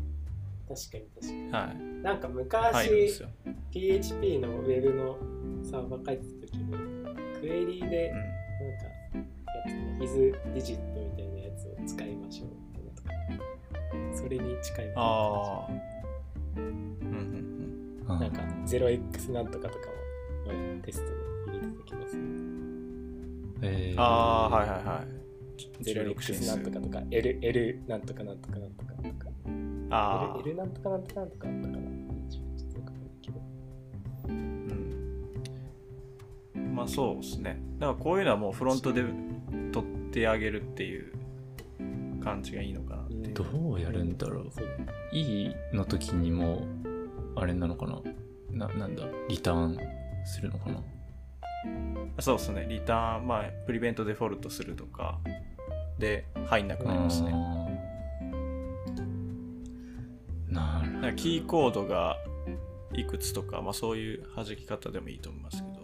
[0.69, 1.53] 確かに確かに。
[1.53, 2.03] はい。
[2.03, 3.29] なんか昔す、よ。
[3.73, 5.19] PHP のウェブの
[5.65, 6.73] サーバー書いてた時に、
[7.41, 13.11] クエリでうなんかやつの is ディジットみたいなやつを使いましょうとか、
[14.15, 15.69] それに近いん、ああ。
[16.57, 17.01] うんうん
[18.09, 19.87] あなんか 0x なんとかとか
[20.47, 22.23] も、うんテストで入れてた気がする。
[23.63, 25.21] えー、うん、ああ、はいはいはい。
[25.85, 29.30] 16 0x なんとかとか、L, L なんとかなんとかなんとかなんとか。
[29.91, 31.81] ああ L, L なんとかなんとかなんとかあったかな。
[36.75, 37.61] まあそうですね。
[37.79, 39.05] だからこういうのはもうフロントで
[39.73, 41.13] 取ってあげるっていう
[42.23, 43.35] 感じがいいのかなっていう。
[43.35, 44.51] どうやるんだろう。
[44.51, 46.67] そうだね E の時にも、
[47.37, 48.01] あれなのかな
[48.53, 49.79] な、なんだ、リターン
[50.25, 50.83] するのかな
[52.21, 52.67] そうですね。
[52.69, 55.19] リターン、まあ、プリベントデフォルトするとか
[55.99, 57.33] で入んなくなりますね。
[60.51, 62.17] なるキーコードが
[62.95, 65.81] いくつとか、まあそういう弾き方でもいいと思いますけど、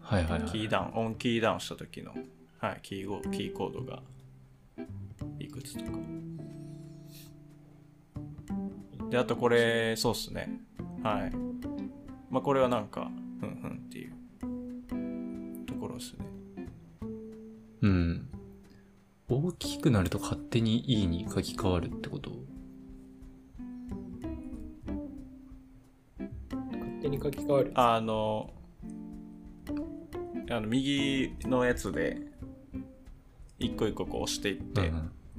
[0.00, 0.50] はいはいはい。
[0.50, 2.12] キーダウン、オンキーダウンした時の、
[2.58, 4.02] はい、キーゴキーコードが
[5.38, 5.90] いくつとか。
[9.10, 10.60] で、あとこれ、そうっすね。
[11.02, 11.32] はい。
[12.30, 13.10] まあこれはなんか、
[13.40, 14.12] ふんふんっていう
[15.66, 16.26] ところですね。
[17.82, 18.28] うん。
[19.28, 22.32] 大きくなると勝手に E に書き換わるってこと？
[27.02, 27.72] 手に書き換わる。
[27.74, 28.50] あの、
[30.48, 32.18] あの右のやつで、
[33.58, 34.92] 一個一個こう押していって、う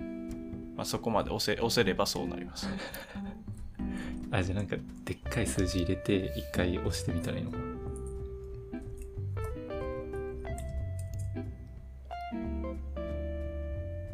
[0.03, 2.68] んまあ、そこまで押せ押せればそうなります。
[4.32, 7.64] あじゃあなんかでっかい数字入れて一回押してみたらいいのかな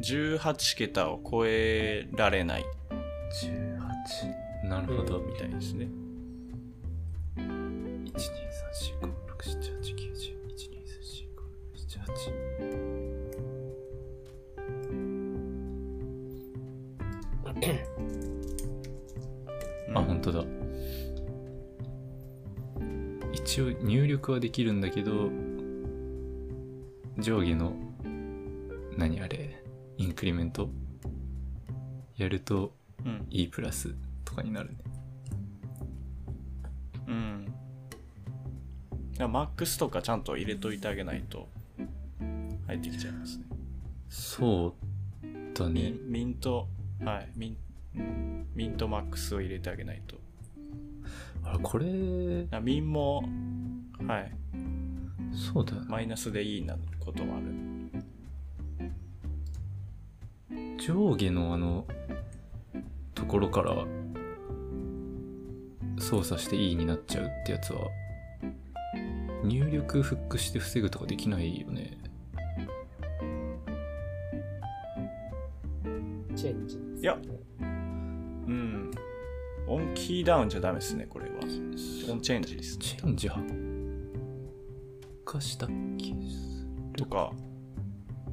[0.02, 2.64] 18桁を超えられない
[4.62, 5.86] 18なるほど、みたいですね。
[5.86, 6.09] 1 2 3 4 5
[8.12, 8.20] 6
[9.00, 11.42] 7 8 9 10 1 2 3 4 5
[11.74, 12.00] 6 7
[17.44, 17.84] 8
[19.94, 20.44] あ本当だ
[23.32, 25.30] 一応入力はできるんだけど
[27.18, 27.72] 上下の
[28.96, 29.62] 何あれ
[29.96, 30.68] インクリメント？
[32.16, 32.72] やると
[33.04, 33.26] うん。
[33.30, 33.94] E プラス
[34.24, 34.92] とかになるねうん。
[39.28, 41.48] マックスとかちゃんと入れといてあげないと
[42.66, 43.44] 入ってきちゃいますね。
[44.08, 44.74] そ
[45.22, 46.66] うだねミンミント、
[47.04, 47.56] はい、ミン、
[47.96, 50.16] うんミントマックスを入れてあげないと。
[51.44, 53.22] あこれあミンも、
[54.06, 54.32] はい、
[55.34, 57.70] そうだよなマイナスでいいなこともある。
[60.78, 61.86] 上下のあの
[63.14, 63.84] ところから
[65.98, 67.88] 操作して E になっちゃうってやつは
[69.44, 71.98] 入力フックして防ぐとかできないよね
[76.36, 76.78] チェンジ。
[77.02, 77.18] いや
[77.60, 77.64] う
[78.52, 78.90] ん。
[79.66, 81.32] オンキーダウンじゃダメですね、これは。
[81.42, 82.84] オンチェンジですね。
[82.84, 83.44] チェンジ発
[85.24, 85.68] 火したっ
[85.98, 86.14] け？
[86.96, 87.32] とか、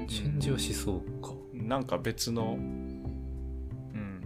[0.08, 4.22] チェンジはしそうかなんか別の、うん。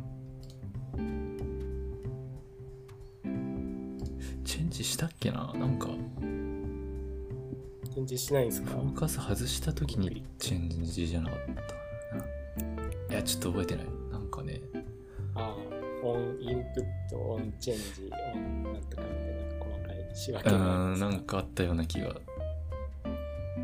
[4.46, 5.52] チェンジしたっけな？
[5.56, 5.88] なんか
[7.94, 8.72] チェンジしないんですか？
[8.72, 11.52] フォーカス外した時にチェンジじゃなかった。
[11.52, 11.58] な
[13.10, 13.86] いやちょっと覚えてない。
[14.12, 14.62] なんかね。
[15.36, 15.56] ああ、
[16.06, 22.16] オンインプット、オンチェンジ、オンなんとかみたいな細かい仕分うけがあるーんなんかあったような気が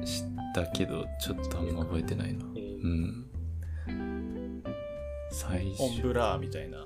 [0.03, 0.23] し
[0.53, 2.45] たけどちょっとあんま覚えてないな。
[2.55, 2.84] えー。
[2.84, 3.25] うん。
[5.32, 6.86] 最オン初ブラーみたいな。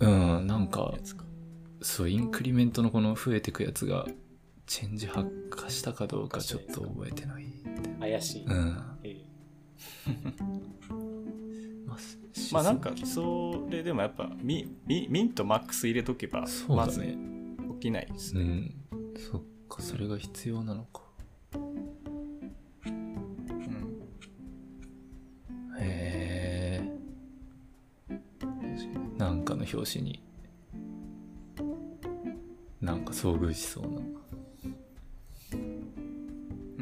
[0.00, 0.06] う
[0.40, 0.94] んなんか。
[1.82, 4.06] そうインクリメントのこの増えてくやつが
[4.66, 7.46] チェンジ発火したかどうかちょっと覚えてない。
[8.00, 8.44] 怪しい。
[8.44, 8.82] うん。
[9.02, 9.24] え
[11.86, 11.98] まあ
[12.52, 17.16] まあなんか、それでもやっぱミ、ミミントマックス入れとけば、まず起
[17.80, 18.40] きないですね。
[18.40, 18.74] うん。
[19.16, 21.04] そっかそれが必要なのか。
[29.16, 30.22] なんかの表紙に
[32.80, 34.00] なんか遭遇しそうな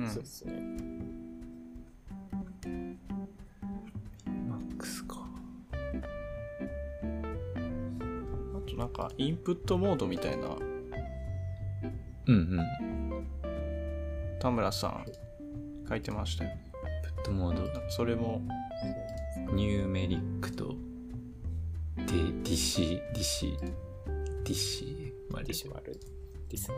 [0.02, 0.08] うん。
[0.08, 0.52] ーそうですね。
[4.48, 5.16] マックスか。
[8.54, 10.48] あとなんか、インプットモードみたいな、
[12.26, 13.26] うんうん。
[14.40, 15.06] 田村さん
[15.88, 16.50] 書いてましたよ。
[17.04, 17.62] プットモード。
[17.62, 18.42] なんかそれも、
[19.52, 20.74] ニューメリックと。
[21.96, 23.56] デディシディシ
[24.44, 25.98] ディシまディシュマル
[26.48, 26.70] です。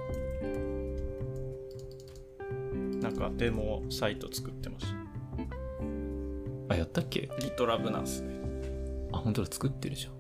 [3.04, 6.74] なんかデモサイト作ってました。
[6.74, 8.32] あやったっけ？GitLab なんですね。
[9.12, 9.48] あ本当だ。
[9.52, 10.14] 作ってるじゃん。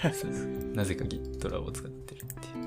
[0.74, 2.64] なぜか GitLab を使ってるっていう。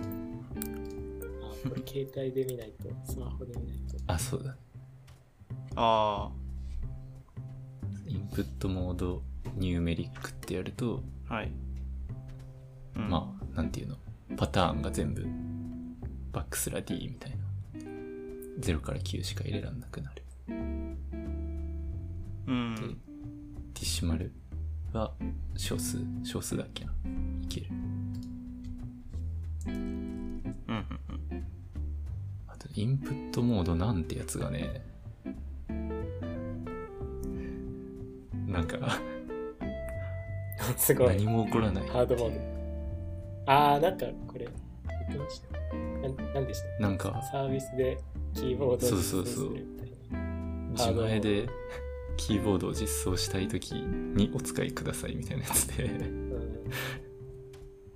[1.41, 3.97] あこれ携帯で見ないと、スマホで見ないと。
[4.05, 4.55] あそうだ。
[5.76, 6.32] あ
[8.05, 9.24] インプットモード
[9.55, 11.51] ニューメリックってやると、あ、はい。
[12.97, 13.09] うん。
[13.09, 13.97] まあなんていうの？
[14.38, 15.26] パターンが全部
[16.32, 17.43] バックスラ D みたいな
[18.64, 20.24] 0から9しか入れらんなくなる
[22.47, 22.76] うん。
[22.76, 24.32] でディシマル
[24.93, 25.11] は
[25.57, 27.68] 少数少数だっけないける
[29.68, 31.45] うんうんうん
[32.47, 34.82] あとインプットモードなんてやつがね
[38.47, 38.78] なんか
[40.78, 41.07] すごい。
[41.18, 42.34] 何も起こらないハードモー
[43.45, 43.51] ド。
[43.51, 44.53] ああ、なんかこれ、言
[45.09, 45.47] ってました。
[46.07, 46.84] ななんでした？
[46.84, 47.97] なんかサービスで
[48.34, 50.19] キーボードをそうそうそう実装するみたいな。
[50.71, 51.49] 自前で
[52.17, 56.63] キーボードを実装したい時にお使いくださいみたいなやつでうん。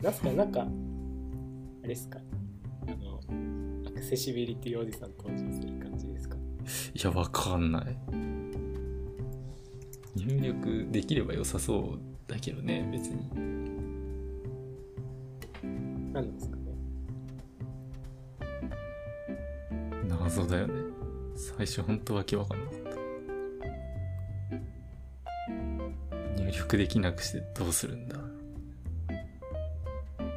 [0.01, 0.67] なんすか、なんか、あ
[1.83, 2.19] れですか？
[2.83, 3.19] あの、
[3.87, 6.37] アクセシビリティおじさん登場する感じですか？
[6.93, 7.97] いやわかんない
[10.15, 13.29] 入力できれば良さそうだけどね別に
[16.11, 16.46] なんです
[21.67, 22.75] 最初本当わけわかんなかっ
[26.37, 26.41] た。
[26.41, 28.17] 入力できなくしてどうするんだ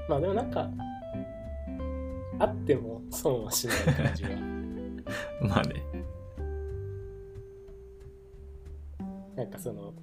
[0.09, 0.68] まあでもなんか、
[2.41, 4.31] あっても損はしない感じは。
[5.49, 5.83] まあね。
[9.37, 9.95] なんかその、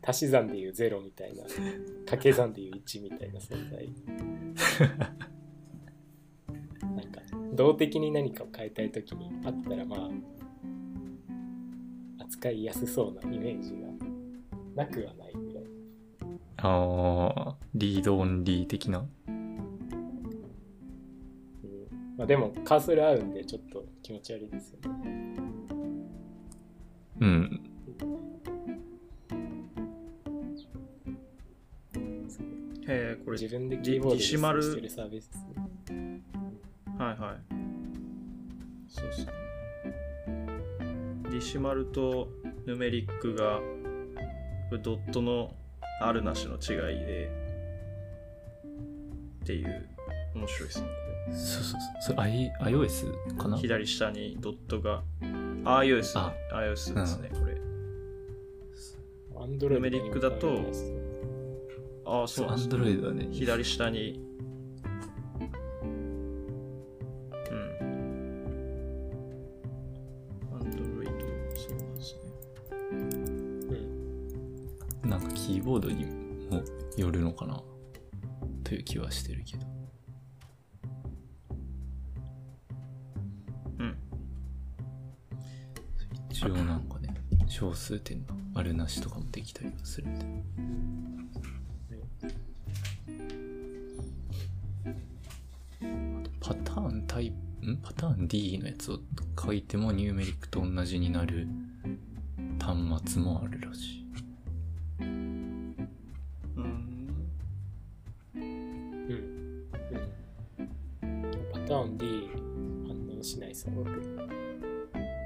[0.00, 3.92] 足し算でいう0みたいな、掛け算でいう1みたいな存在。
[7.58, 10.08] 動的に何かを変えたいときにあったらまあ、
[12.22, 13.88] 扱いやすそうなイメージが
[14.76, 15.64] なくはないぐらい。
[16.58, 19.04] ああ、リードオンリー的な？
[19.26, 19.58] うん
[22.16, 25.36] まあ、でもカーソル合うんでちょっと気持ち悪いですよね。
[27.20, 27.60] うん。
[32.86, 35.67] へえ、これ、自分でキーボードでディシマルしてるサービスですね。
[37.08, 37.36] はいはい。
[38.88, 39.32] そうっすね。
[41.24, 42.28] ディシマルと
[42.66, 43.60] ヌメリックが、
[44.68, 45.54] これドットの
[46.02, 47.30] あるなしの違いで、
[49.42, 49.88] っていう、
[50.34, 50.88] 面白いですね。
[51.30, 51.80] そうそうそう。
[52.00, 53.56] それ I iOS かな？
[53.56, 57.56] 左下にドットが、iOS iOS ですね、これ。
[59.40, 60.70] アンドロイドヌメリックだと
[62.04, 63.28] ああ、そそうう、なんですね Android だね。
[63.30, 64.20] 左下に、
[87.88, 88.24] 数点の
[88.54, 90.26] あるなしとかもできたりはするんで。
[96.38, 97.32] パターンタイ
[97.62, 97.78] プ、ん？
[97.78, 98.98] パターン D のやつを
[99.42, 101.48] 書いてもニューメリックと同じになる
[102.60, 102.76] 端
[103.10, 104.06] 末もあるらしい。
[105.00, 105.74] うん。
[106.56, 106.68] うん。
[108.34, 109.64] うん。
[111.54, 112.28] パターン D
[112.86, 113.90] 反応しないさ、僕。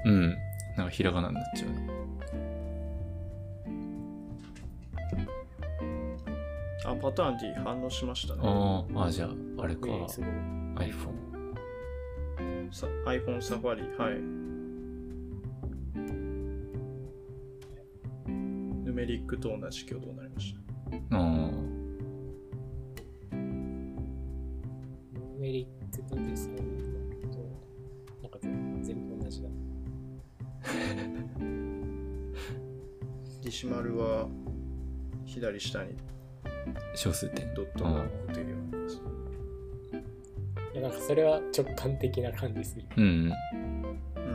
[0.05, 0.37] うん。
[0.77, 1.92] なんかひらがなになっちゃうね。
[7.13, 8.41] ターン D 反応しましたね。
[8.43, 9.29] ああ、あじゃあ、
[9.63, 9.87] あれか。
[9.87, 10.29] ねすごい。
[10.89, 11.13] iPhone。
[12.71, 14.21] さ iPhone サファリ、はい。
[18.85, 20.55] ヌメリックと同じ挙動になりまし
[21.09, 21.17] た？
[21.17, 21.23] ああ。
[23.31, 23.39] ヌ
[25.39, 26.57] メリックとデザイン
[27.31, 27.37] と、
[28.21, 29.49] なんか全全部同じだ。
[33.41, 34.27] ディシマルは
[35.25, 35.95] 左下に
[36.95, 37.53] 小数点。
[37.53, 39.01] ドットが打てるようになります。
[40.73, 42.85] いやなんかそれは直感的な感じする。
[42.97, 43.03] うん。
[43.03, 44.33] うん。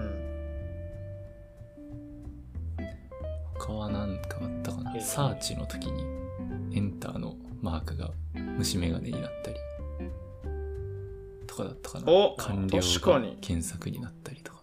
[3.55, 6.05] 他は何かあったかな、えーサーチの時に
[6.77, 8.11] エンターのマークが
[8.57, 9.57] 虫眼鏡になったり
[11.47, 12.13] とかだったかな？
[12.13, 14.63] お完了が確かに検索になったりとか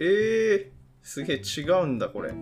[0.00, 0.70] ええー、
[1.02, 2.32] すげえ違うんだ、これ。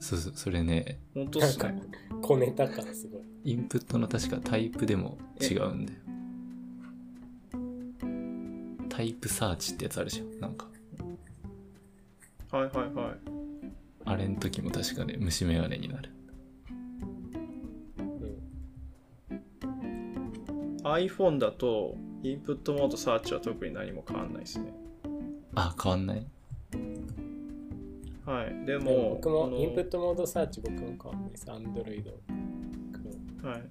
[0.00, 1.82] そうそうそれね本当っなんかすね。、
[2.22, 3.22] 小ネタ感すごい。
[3.44, 5.98] インプットの確かタイプでも違うんだよ
[8.88, 10.66] タイプサーチってやつあるじゃんなんか
[12.50, 13.18] はいはいはい。
[14.04, 16.10] あれの時も確かね虫眼鏡になる
[17.98, 18.02] う
[20.84, 20.86] ん。
[20.86, 24.72] iPhone だと、インプットモードサーチは特に何も変わんないですね。
[25.54, 26.26] あ変わんない？
[28.28, 28.66] はい。
[28.66, 31.46] ででも、も僕もインプットモードサーチ僕も変わんないです。
[31.46, 32.04] Android。
[33.42, 33.62] はい。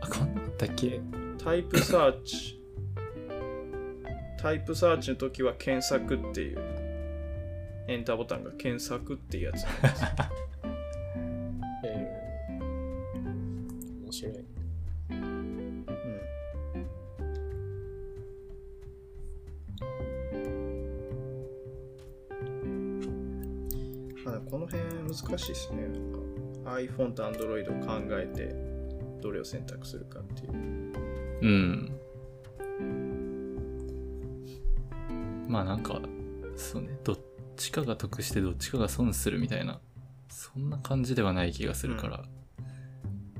[0.00, 1.00] あかったっけ？
[1.38, 2.60] タイプサーチ。
[4.40, 6.58] タイプサーチの時は検索っていう、
[7.86, 10.04] エンターボタンが検索っていうやつなんです。
[11.84, 14.47] えー、面白い。
[24.50, 25.88] この辺難しいですね。
[26.64, 28.54] iPhone と Android を考えて
[29.20, 30.52] どれを選択するかっていう。
[31.42, 32.00] うん。
[35.48, 36.00] まあなんか、
[36.56, 37.18] そうね、どっ
[37.56, 39.80] ちかが得してどっちかが損するみたいな、
[40.28, 42.24] そんな感じではない気がするから、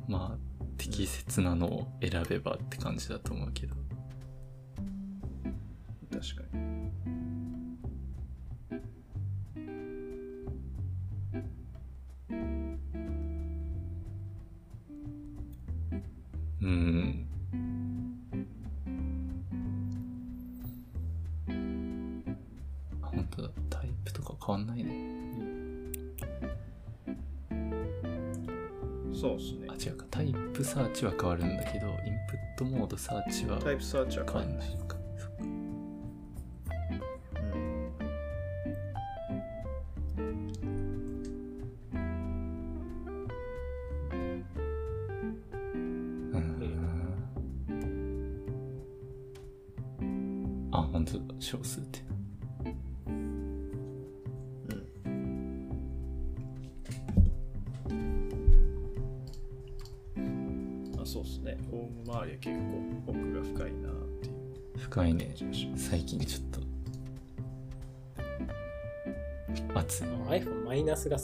[0.08, 3.74] まあ、適切なのを選べばって感じだと思うけど。
[6.10, 6.67] 確かに。
[16.68, 17.26] うん。
[23.00, 23.48] あ本当だ。
[23.70, 25.08] タイプとか変わんないね。
[29.14, 30.04] そうっすねあ、違うか。
[30.10, 31.94] タイプサーチは変わるんだけど、イン
[32.28, 34.97] プットモードサーチはタイプサーチは変わんないのか。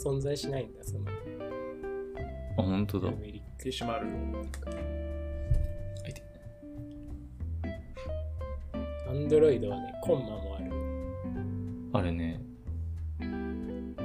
[0.05, 1.05] 存在しないんだ、その
[2.57, 3.09] あ、本当だ。
[3.09, 4.05] メリッ消しまる
[6.05, 6.27] あいてト。
[9.11, 10.71] Android はね、コンマもある。
[11.93, 12.39] あれね、
[13.19, 13.95] コン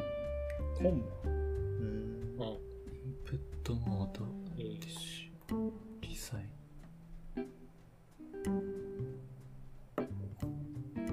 [0.80, 0.88] マ？
[1.24, 2.48] うんうん。
[2.94, 4.24] インプットモード、
[4.56, 5.70] えーディッシュ、
[6.00, 6.48] リサイ。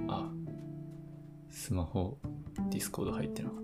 [0.08, 0.32] あ、
[1.50, 2.18] スマホ、
[2.70, 3.64] Discord 入ってなかっ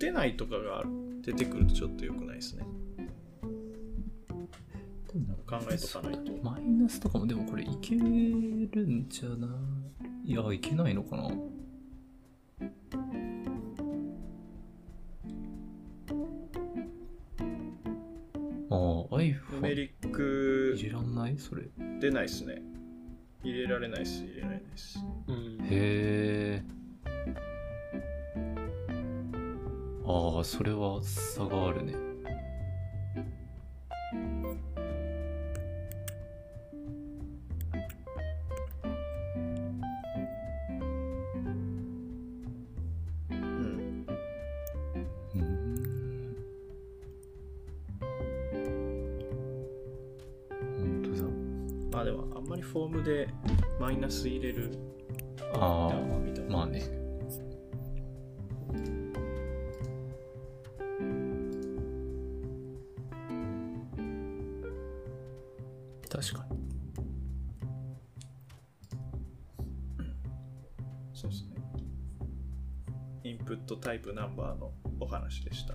[0.00, 0.82] てないとかが
[1.20, 2.64] 出てくるとちょっと良くないですね。
[5.46, 6.32] 考えとかないと。
[6.42, 9.48] マイナスとかもでもこれいけるんじゃな
[10.24, 10.30] い？
[10.32, 11.24] いや、いけないのかな？
[11.24, 11.28] ああ、
[19.18, 19.24] ヌ
[19.60, 21.36] メ iPhone リック入れらんない？
[21.36, 21.64] それ。
[21.64, 21.66] へ
[22.00, 22.62] 出ないですね。
[23.42, 25.04] 入れられないです入れられないです
[30.50, 32.09] それは差があるね。
[74.02, 75.74] プットタイプナンバーのお話でした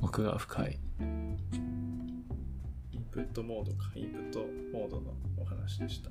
[0.00, 0.78] 奥が深い。
[1.00, 4.40] インプットモードかインプット
[4.72, 6.10] モードのお話でした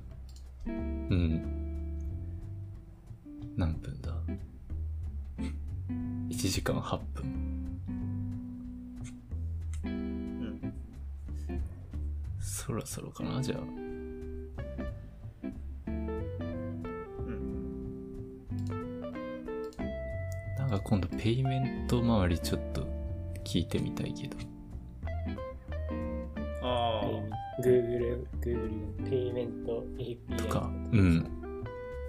[0.66, 1.42] うん。
[3.56, 4.12] 何分だ
[5.38, 7.24] ?1 時間8分。
[9.84, 10.74] うん
[12.40, 13.85] そろそろかなじゃあ。
[20.88, 22.86] 今度ペイメント周りちょっと
[23.42, 24.36] 聞いてみたいけど。
[26.62, 31.24] ああ Google、Google のペイメント API とか、うん。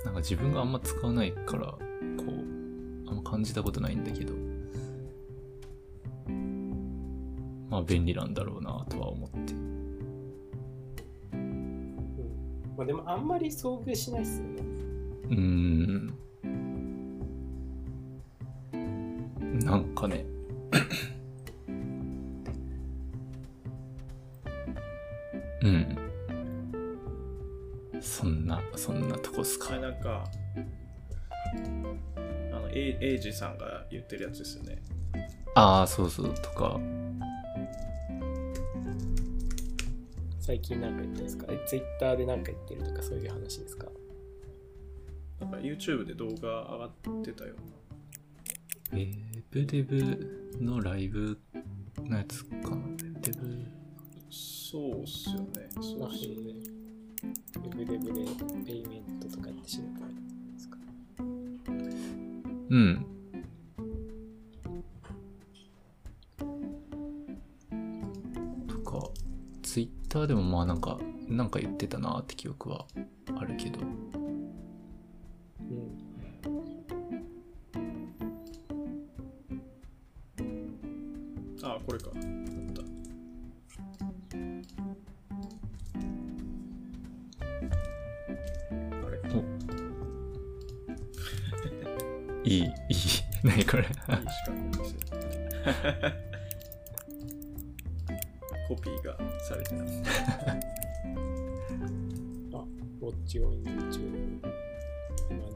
[0.05, 4.35] なんか自分があんま使わないから、こう、あんま感じたことないんだけど。
[7.71, 9.53] まあ便利なんだろうなとは思って。
[11.33, 11.95] うん
[12.77, 14.61] まあ、でもあんまり遭遇しないっすよね。
[15.31, 16.16] うん
[25.61, 25.97] うん。
[28.01, 29.77] そんな、そんなとこっすか。
[29.79, 30.23] なんか
[32.51, 34.81] あのエイエイジさんが言ってるやつですよね
[35.55, 36.79] ああ、そうそう、とか。
[40.39, 41.45] 最近なんか言ってるんですか？
[41.49, 43.87] え ?Twitter でなんか言ってるとかそういう話ですか？
[45.41, 46.91] なんか YouTube で動画上がっ
[47.23, 47.53] てたよ
[48.91, 49.13] ウェ
[49.51, 51.37] ブデブのライブ
[51.97, 52.77] のやつかな。
[53.21, 53.76] デブ。
[54.69, 56.51] そうっすよねそうっすよね
[57.55, 58.25] ウェブデブで
[58.65, 60.77] ペイメントとかって調べたらいいんですか？
[62.69, 63.05] うん。
[68.67, 69.09] とか、
[69.63, 70.99] ツイッターでもまあなんか、
[71.29, 72.85] なんか言ってたなって記憶は
[73.39, 73.79] あるけど。
[73.79, 73.87] うん。
[81.63, 82.11] ああこれか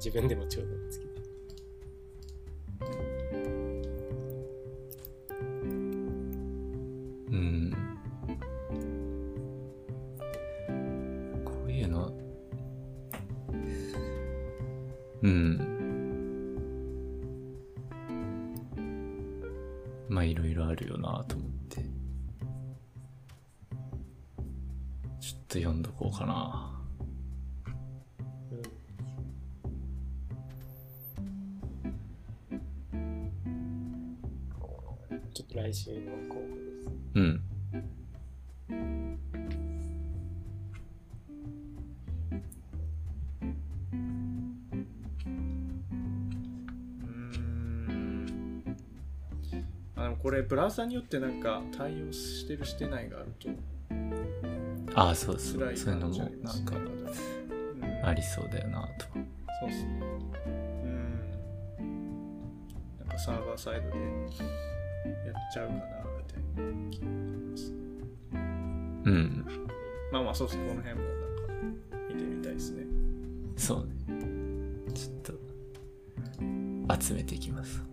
[0.03, 0.75] 自分でもちょうど。
[50.51, 53.47] ブラウザによってなんか対応してるしてないがあると
[54.93, 55.77] ああ、そうそう。
[55.77, 59.05] そういうのもなんかうんありそうだよなと。
[59.61, 60.01] そうっすね
[61.79, 62.01] うん
[62.99, 63.95] なんかサーバーサイドで
[65.25, 65.79] やっちゃうかな
[66.17, 67.05] みたいな気がし
[67.53, 67.73] ます
[69.05, 69.45] うん。
[70.11, 71.21] まあまあそうっすねこの辺もなん
[71.77, 72.83] か見てみたいですね
[73.55, 73.93] そうね。
[74.93, 77.90] ちょっと、集めていきます。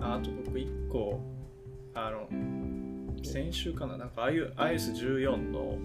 [0.00, 1.20] ああと僕一個
[1.94, 2.28] あの
[3.24, 5.78] 先週かななんか iOS14 の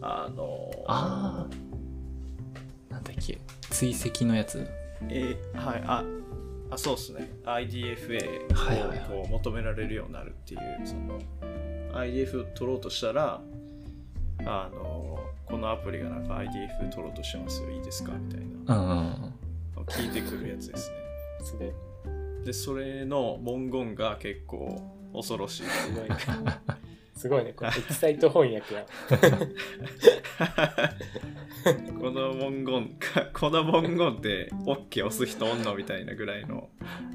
[0.00, 2.92] あのああ。
[2.92, 3.38] なんだっけ。
[3.70, 4.66] 追跡のやつ？
[5.08, 6.04] えーはいあ
[6.70, 11.20] あそうですね IDFA をこう求められるようになるっていうその
[11.92, 13.40] IDF を取ろうとしたら
[14.46, 18.12] あのこのアプリがなんか IDF 取ろうとしてますよいいですか？
[18.12, 19.00] みたいなうんうんう
[19.80, 19.84] ん。
[19.86, 20.96] 聞いてくるやつですね
[21.44, 21.68] すごい。
[22.44, 24.82] でそれの文言が結構
[25.14, 26.08] 恐ろしいすごい。
[27.14, 27.52] すごいね。
[27.52, 28.84] これエキサイト翻訳や。
[31.98, 36.68] この文言かこの文言って OK 押す人おんのみたいなぐらいの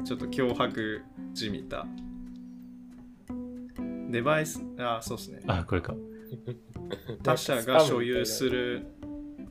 [0.06, 1.02] ちょっと脅迫
[1.34, 1.86] じみた
[4.10, 5.94] デバイスあそうですねあ、これか。
[7.22, 8.88] 他社が所有する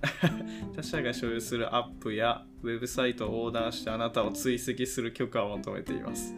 [0.74, 6.34] 他社が所有するアップやウェブサイトを横断してあなたを追跡する許可を求めています。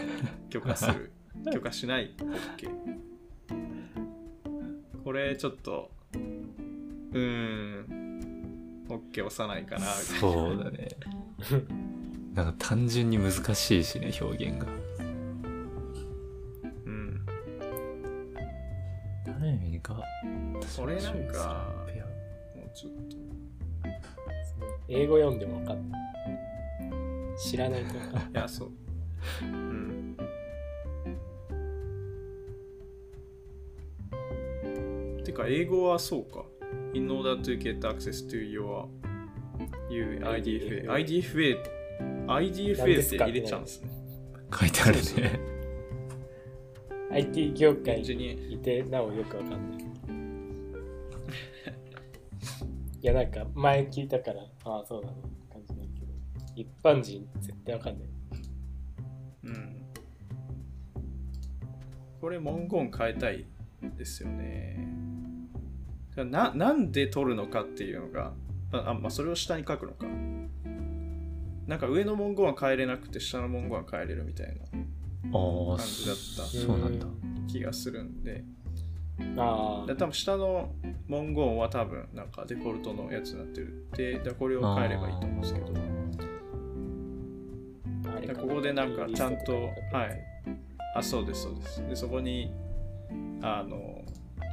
[0.50, 1.12] 許可する。
[1.52, 2.14] 許可しない。
[2.16, 2.70] OK
[5.04, 9.86] これちょっとうーん OK 押さないかな。
[9.86, 10.88] みたいなそうだね。
[12.34, 14.66] なんか単純に難しいしね、表現が。
[16.84, 17.26] うん。
[19.24, 20.02] 誰が
[20.66, 21.83] それなんか
[22.74, 23.16] ちょっと。
[24.88, 26.00] 英語読んでも分かんない。
[27.38, 28.06] 知らないと分か。
[28.08, 28.24] んない。
[28.32, 28.70] いやそう。
[29.42, 30.16] うん。
[35.24, 36.44] てか英語はそうか。
[36.94, 38.86] In order to get access to your
[39.90, 41.58] you IDFA IDFA
[42.26, 43.90] IDFA って入れちゃうんですね。
[44.52, 45.40] 書いてあるね。
[47.10, 49.83] IT 業界にいてなおよく分かんない。
[53.06, 56.06] や、なんか前聞いたから、ああ、そうなのって感じだけど、
[56.56, 58.08] 一般人絶対分かんない。
[59.44, 59.82] うん。
[62.20, 63.46] これ文言変えたい
[63.96, 64.88] ですよね。
[66.16, 68.32] ななんで取るのかっていうのが
[68.72, 70.06] ああまあそれを下に書くのか。
[71.66, 77.06] なんか上の文言は変えれなくて下の文言は変えれるみたいなああ、感じだったそうなんだ。
[77.48, 78.44] 気がするんで
[79.36, 80.72] あで多分下の
[81.08, 83.86] 文言は多分なんかデフォルトのやつになってる。
[83.96, 85.66] ででこれを変えればいいと思うんですけど。
[88.40, 89.52] ここでなんかちゃんと
[89.92, 90.20] はい。
[90.96, 91.88] あそうですそうです。
[91.88, 92.52] でそこに
[93.42, 94.02] あの、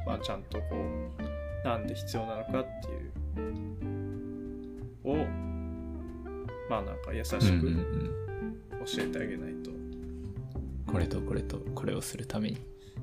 [0.06, 0.64] まあ、ちゃんとこ
[1.64, 3.12] うなんで必要なのかっていう。
[5.04, 5.26] を
[6.70, 9.70] まあなんか優しく教えてあげないと、
[10.90, 12.56] これとこれとこれをするために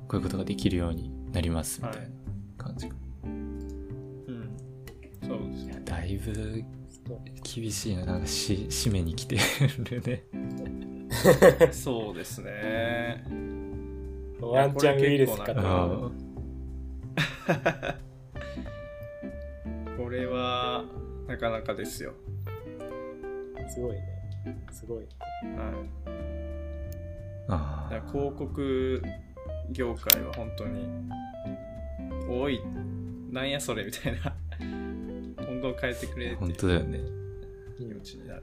[0.08, 2.08] こういうことができるようになりますみたいな
[2.64, 2.88] 感じ。
[2.88, 2.94] か、
[3.24, 3.58] うん。
[5.22, 6.64] そうですい、やだいぶ
[7.42, 9.38] 厳しいななんかし締めに来て
[9.90, 10.22] るね。
[11.72, 13.24] そうですね。
[14.40, 16.12] ワンチャンウイルスかと。
[19.96, 20.84] これは
[21.26, 22.14] なかなかですよ、
[23.68, 24.00] すごいね。
[24.72, 24.98] すごい。
[24.98, 25.08] はい、
[27.48, 29.02] あ広告
[29.72, 30.86] 業界は本当に
[32.28, 32.60] 多い。
[33.30, 34.34] なんやそれみたいな。
[34.58, 37.00] 今後変えてくれって本当だよね。
[37.78, 38.42] 気持ちになる。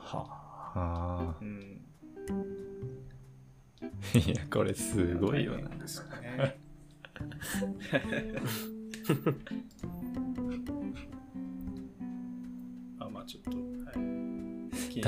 [0.00, 1.36] あ。
[1.40, 1.80] うん、
[2.22, 4.18] あ。
[4.18, 5.68] いや、これすごいよな。
[5.68, 5.78] ね。
[12.98, 15.02] あまあちょっと、はい、気に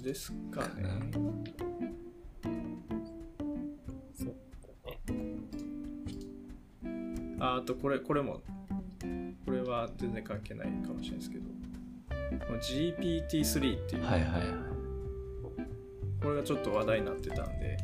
[0.00, 0.68] じですかね。
[4.18, 4.28] そう
[4.84, 5.30] だね。
[7.38, 8.40] ああとこれこれも
[9.44, 11.44] これは全然関係ないかもしれないですけど
[12.46, 14.42] この GPT-3 っていう、はいはいはい。
[16.22, 17.78] これがちょっと話題になってたんで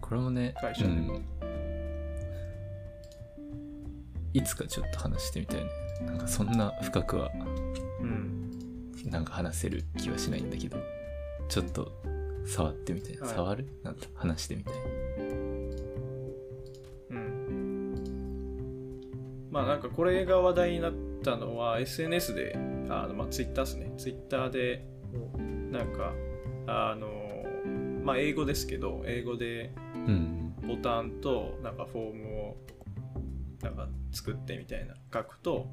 [0.00, 1.24] これもね、会社でもうん
[4.32, 5.70] いつかちょっと話してみたいね。
[6.06, 7.30] なんかそんな深くは
[8.00, 8.50] うん
[9.06, 10.76] なんか話せる気はしないんだけど、
[11.50, 11.92] ちょっと
[12.46, 13.16] 触ってみたい。
[13.18, 13.28] はい。
[13.34, 13.66] 触る？
[13.82, 14.74] なんだ話してみたい。
[17.10, 18.40] うん。
[19.50, 20.92] まあなんかこれが話題になっ
[21.24, 22.56] たのは SNS で
[22.88, 23.92] あのまあ Twitter ですね。
[23.98, 24.86] Twitter で
[25.36, 26.12] うんなんか
[26.68, 27.44] あの
[28.04, 30.54] まあ英語ですけど英語でうん。
[30.66, 32.56] ボタンとなんかフォームを
[33.62, 34.94] なんか作ってみたいな。
[35.12, 35.66] 書くと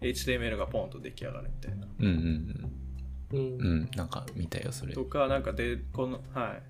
[0.00, 1.86] HTML がポンと出来上がるみたいな。
[1.98, 2.67] うんうんうん
[3.32, 3.38] うん。
[3.38, 3.90] うん。
[3.96, 4.94] なんか見たよ、それ。
[4.94, 6.62] とかなんかでこのはい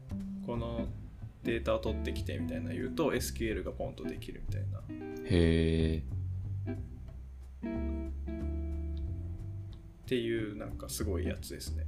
[0.46, 0.88] この
[1.44, 4.80] データを取ってきてみたいな言うと SQL がポンとできるみたいな
[5.24, 6.02] へえ。
[10.04, 11.84] っていうなんかすごいやつですね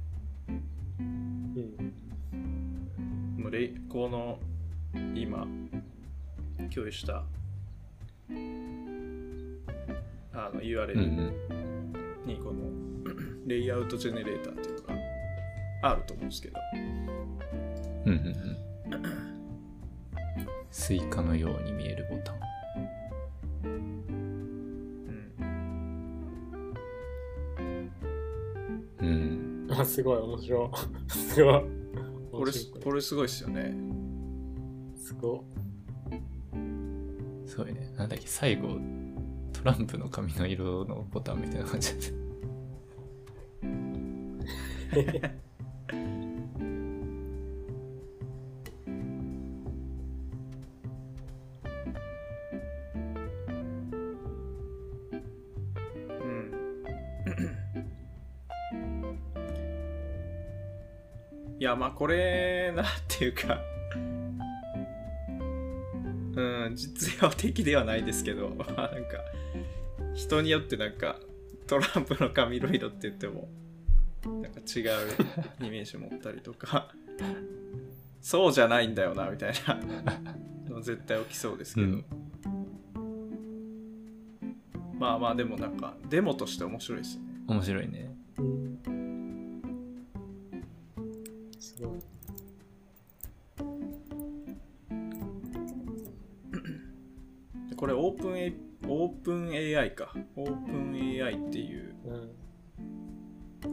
[0.99, 1.91] うん
[3.89, 4.39] この
[5.15, 5.45] 今
[6.73, 7.23] 共有した
[10.33, 12.80] あの URL うんうん。
[13.51, 14.93] layout generator っていうのが
[15.83, 16.59] あると思うんですけど
[18.05, 19.21] うんうんうん。
[20.71, 22.35] スイカのように見えるボタン。
[23.63, 23.67] う
[29.03, 29.67] んうん。
[29.71, 31.11] あ、すごい面白い。
[31.11, 31.61] すごい。
[32.31, 33.75] これ面白いこれすごいですよね
[34.95, 35.43] すご
[37.45, 37.91] すごいね。
[37.97, 38.79] なんだっけ、最後、
[39.51, 42.11] トランプの髪の色のボタンみたいな感じだった。
[42.13, 42.20] うん
[61.57, 63.61] いやまあこれなんていうか
[66.35, 69.19] うん実用的ではないですけど まあなんか
[70.13, 71.19] 人によってなんか
[71.67, 73.47] トランプの髪の色って言っても
[74.67, 76.93] 違うイメージ持ったりとか。
[78.21, 79.79] そうじゃないんだよなみたいな。
[80.71, 82.05] の絶対起きそうですけど、うん。
[84.97, 87.23] まあまあでもなんかデモとして面白いですね。
[87.47, 88.10] 面白いね。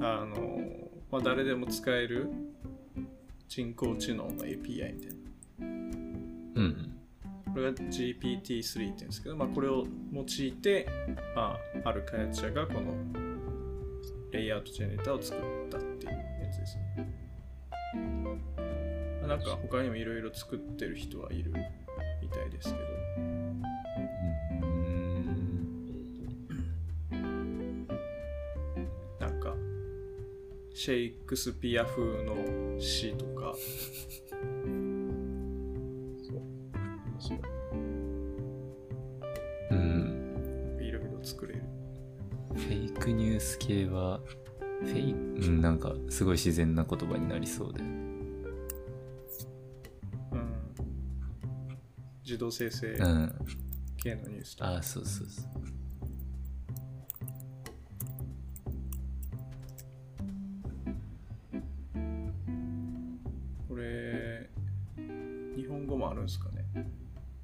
[0.01, 0.61] あの、
[1.11, 2.31] まあ、誰でも使える
[3.49, 5.67] 人工知能の API みたいな。
[6.57, 6.95] うん
[7.53, 10.87] これが GPT-3 っていうんですけど、まあ、これを用いて、
[11.35, 12.95] まあ、ある開発者がこの
[14.31, 17.19] レイアウトジェネーターを作ったっていうやつですね。
[19.27, 21.53] なんか他にもいろいろ作ってる人はいる
[22.23, 22.87] みたいですけど、
[30.81, 32.37] シェイクスピア風の
[32.79, 33.53] 詩とか、
[34.65, 36.31] 面
[37.19, 37.41] 白い。
[39.73, 40.79] うん。
[40.81, 41.65] いろいろ作れる。
[42.55, 44.21] フェイクニュース系は、
[44.83, 47.81] フェイク、うん、なんかすごい自然な言葉になりそうで。
[47.81, 47.85] う
[50.37, 50.55] ん、
[52.23, 53.35] 自動生成うん。
[53.97, 54.71] 系のニュースとか。
[54.71, 55.78] ああ、そうそうそう。
[65.89, 66.65] 語もあるんですかね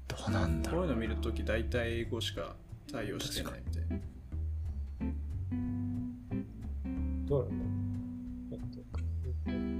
[0.07, 0.71] どうなんだ。
[0.71, 2.55] こういうの見るとき大体英語しか
[2.91, 3.97] 対応してないみたいな。
[7.27, 7.69] どうなんだろう
[8.51, 8.79] えっと
[9.47, 9.75] うん。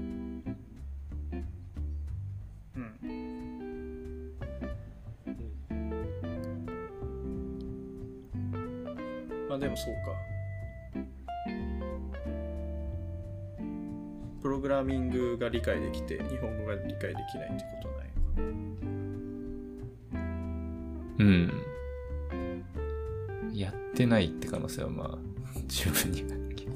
[9.48, 10.00] まあでもそうか。
[14.42, 17.95] プログラミングが理解できて日本語が理解できないってこと
[23.96, 25.18] ってないって可能性はまあ、
[25.68, 26.72] 十分にあるけど。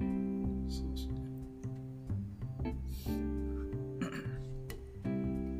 [0.00, 1.20] うんそうですね。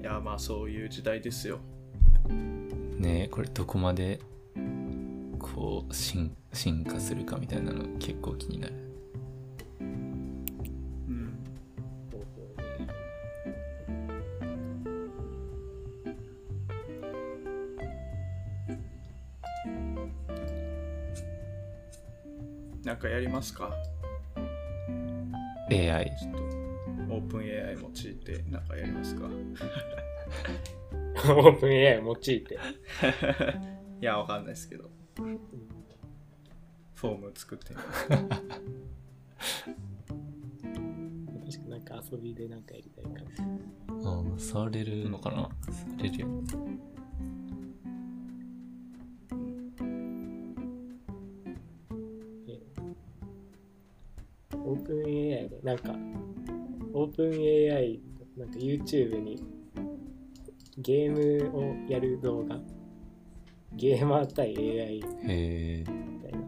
[0.01, 1.61] いや、まあそういう時代ですよ。
[2.99, 4.21] ねえこれどこまで
[5.39, 8.86] こう進進化するかみたいなの結構気になる
[23.27, 23.71] りますか
[25.71, 26.39] ？AI ちょっと
[27.15, 29.27] オープン AI 用いてなんかやりますか？
[29.27, 32.59] オープン AI を用いて。
[34.01, 34.91] いや、わかんないですけど。
[35.17, 37.83] フォーム作ってみる
[41.47, 43.11] 確かなんか遊びでなんかやりたいか
[43.45, 44.27] も。
[44.31, 45.49] ああ触れるのかな？
[45.71, 46.29] 触れるよ
[46.67, 46.76] え
[58.47, 59.43] なんか YouTube に
[60.79, 62.57] ゲームをやる動画、
[63.73, 66.39] ゲーマー対 AI みたいな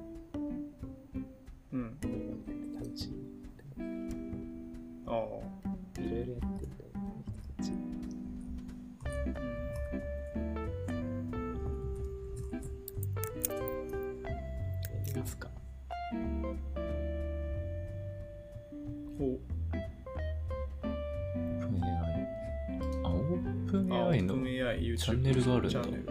[24.18, 25.70] AI のチャンネルがあるんだ。
[25.70, 26.04] チャンネル。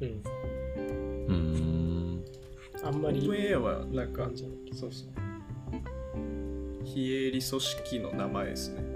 [0.00, 0.22] うん。
[1.26, 2.24] うーん。
[2.84, 4.28] あんまりオープン AI はなんか
[4.72, 5.12] そうですね。
[6.84, 8.91] 非営利組織の名前ですね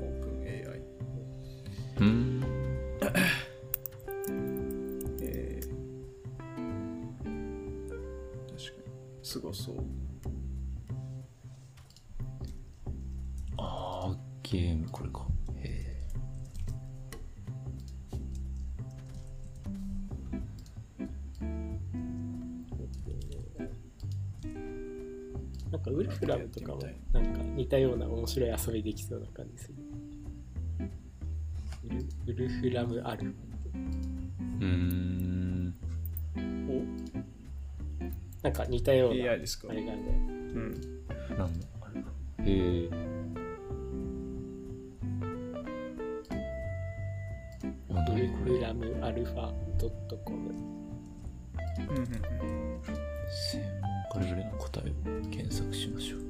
[25.71, 26.81] なんかウルフラムとかも
[27.13, 29.75] なんか似たような面白い遊びできそうな感じする。
[32.27, 33.35] ウルウルフラムアルファ。
[34.61, 35.75] うーん。
[38.43, 40.19] なんか似たようなあれがあるんだよ。
[40.55, 40.73] うん。
[41.37, 41.67] なんだ？
[42.45, 42.91] へえ。
[47.93, 50.51] あウルフラムアルファドットコム。
[51.91, 52.07] うんうん
[53.53, 53.76] 専門
[54.21, 56.26] 家レベルの答えを検索しましょう。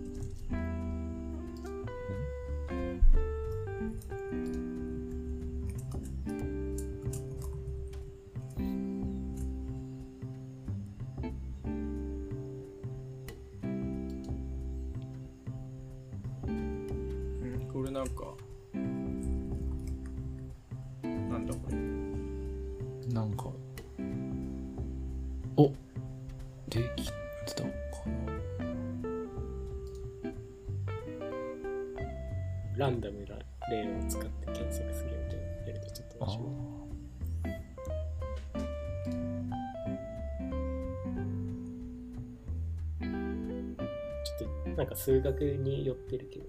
[45.06, 46.46] 数学に寄ってるけど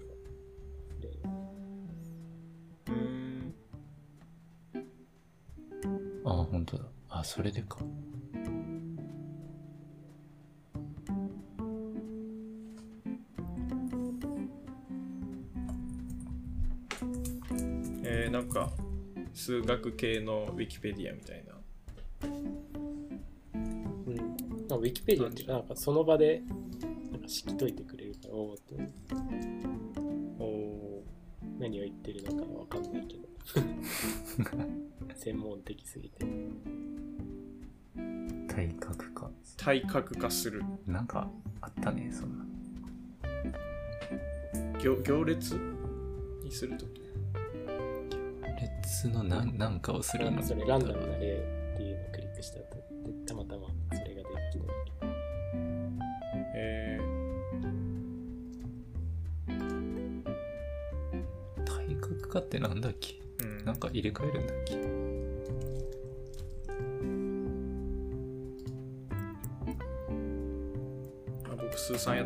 [2.88, 3.54] うん
[6.24, 6.84] あ、本当だ。
[7.08, 7.78] あ、それでか。
[18.02, 18.72] えー、なんか
[19.34, 21.54] 数学系のウィキペディアみたいな
[23.54, 24.16] うん。
[24.80, 26.42] ウィキペディアってなんかその場で
[27.12, 27.72] なんか式解い
[39.82, 40.02] 化。
[40.02, 40.62] 体格化する。
[40.86, 41.28] なんか
[41.60, 42.44] あったね、そんな。
[44.80, 45.58] 行行列
[46.44, 47.02] にするとき
[48.84, 50.30] 列の何なんかをするの？
[50.30, 51.34] なんかそれランダムな例
[51.74, 55.06] っていうのをクリックしたとでたまたまそれが出てきた。
[56.54, 57.00] え
[61.64, 63.20] 体格化ってなんだっけ？
[63.38, 63.64] ー、うん。
[63.64, 64.76] なんか入れ替えるんだっけ？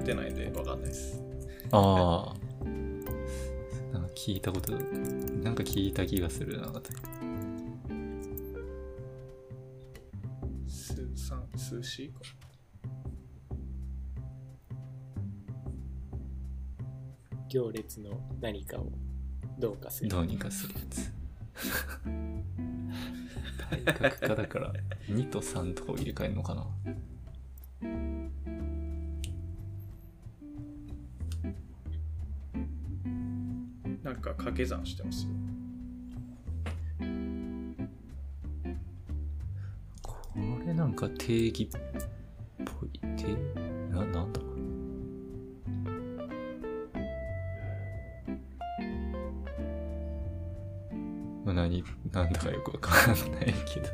[0.03, 1.23] ってないんで分かんないです。
[1.71, 2.37] ああ。
[3.93, 6.73] なんか聞いたこと、なんか聞いた気がするな。
[10.67, 12.21] 数三数四か。
[17.49, 18.91] 行列の何かを
[19.59, 20.09] どうかする。
[20.09, 21.13] どうにかするやつ。
[23.85, 24.73] 体格化だから
[25.09, 26.67] 2と3とかを入れ替えるのかな。
[34.43, 35.31] 掛け算してますよ。
[40.03, 40.17] こ
[40.67, 41.69] れなんか定義っ
[42.65, 42.91] ぽい。
[43.17, 43.37] 定
[43.91, 44.41] な、なんだ
[51.45, 53.89] まあ何、なんだかよくわかんないけど。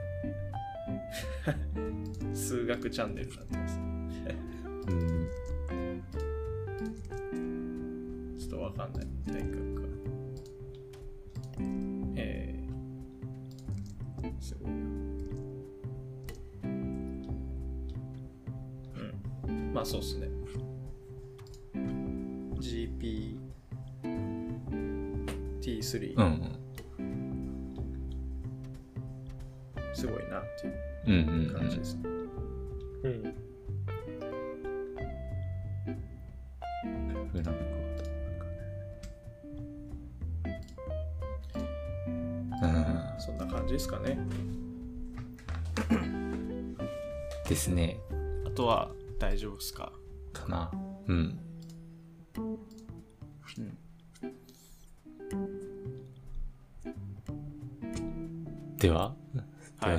[2.34, 3.80] 数学チャンネルになってます。
[4.88, 5.17] うん。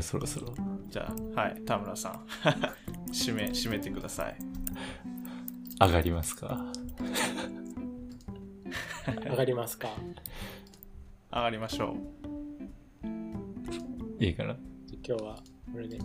[0.09, 0.55] そろそろ。
[0.89, 2.25] じゃあはい田村さん
[3.13, 4.37] 締め締めてください
[5.79, 6.71] 上がりますか？
[9.29, 9.89] 上がりますか？
[11.31, 11.95] 上がりましょ
[14.19, 14.57] いいかな？
[15.07, 15.99] 今日はこれで。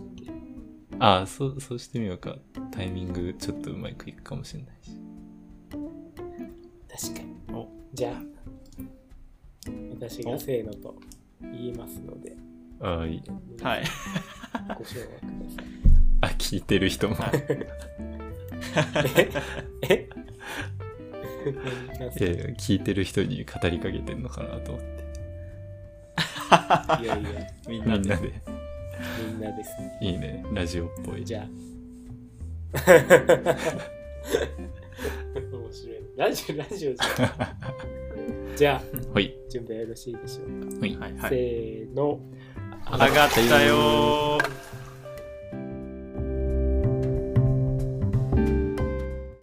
[0.99, 2.37] ああ、そう、そうしてみようか。
[2.71, 4.91] タイミングちょっとうまくいくかもしれないし。
[7.09, 7.35] 確かに。
[7.93, 8.21] じゃあ、
[9.91, 10.95] 私がせーのと
[11.41, 12.37] 言いますので、
[12.81, 13.21] ああ、いい。
[13.61, 13.83] はい
[14.77, 15.65] ご承諾ください。
[16.21, 17.15] あ、聞いてる人も。
[17.15, 17.29] はい
[19.89, 20.07] え？
[21.99, 24.95] 何すかいやいや、聞いてる人に語りかけてんのかなと思って。
[27.03, 27.29] いやいや、
[27.67, 28.09] みんなでみ
[29.33, 29.63] んなで。
[29.63, 29.97] すね。
[30.01, 30.45] いいね。
[30.53, 31.25] ラジオっぽい。
[31.25, 31.47] じゃあ。
[35.35, 35.97] 面白い。
[36.17, 37.29] ラジオ、ラジオじゃん。
[38.55, 38.81] じゃあ、
[39.13, 39.35] ほい。
[39.49, 40.77] 準備はよろしいでしょうか？
[40.81, 42.19] はいはいせーの。
[42.91, 44.37] 上がったよ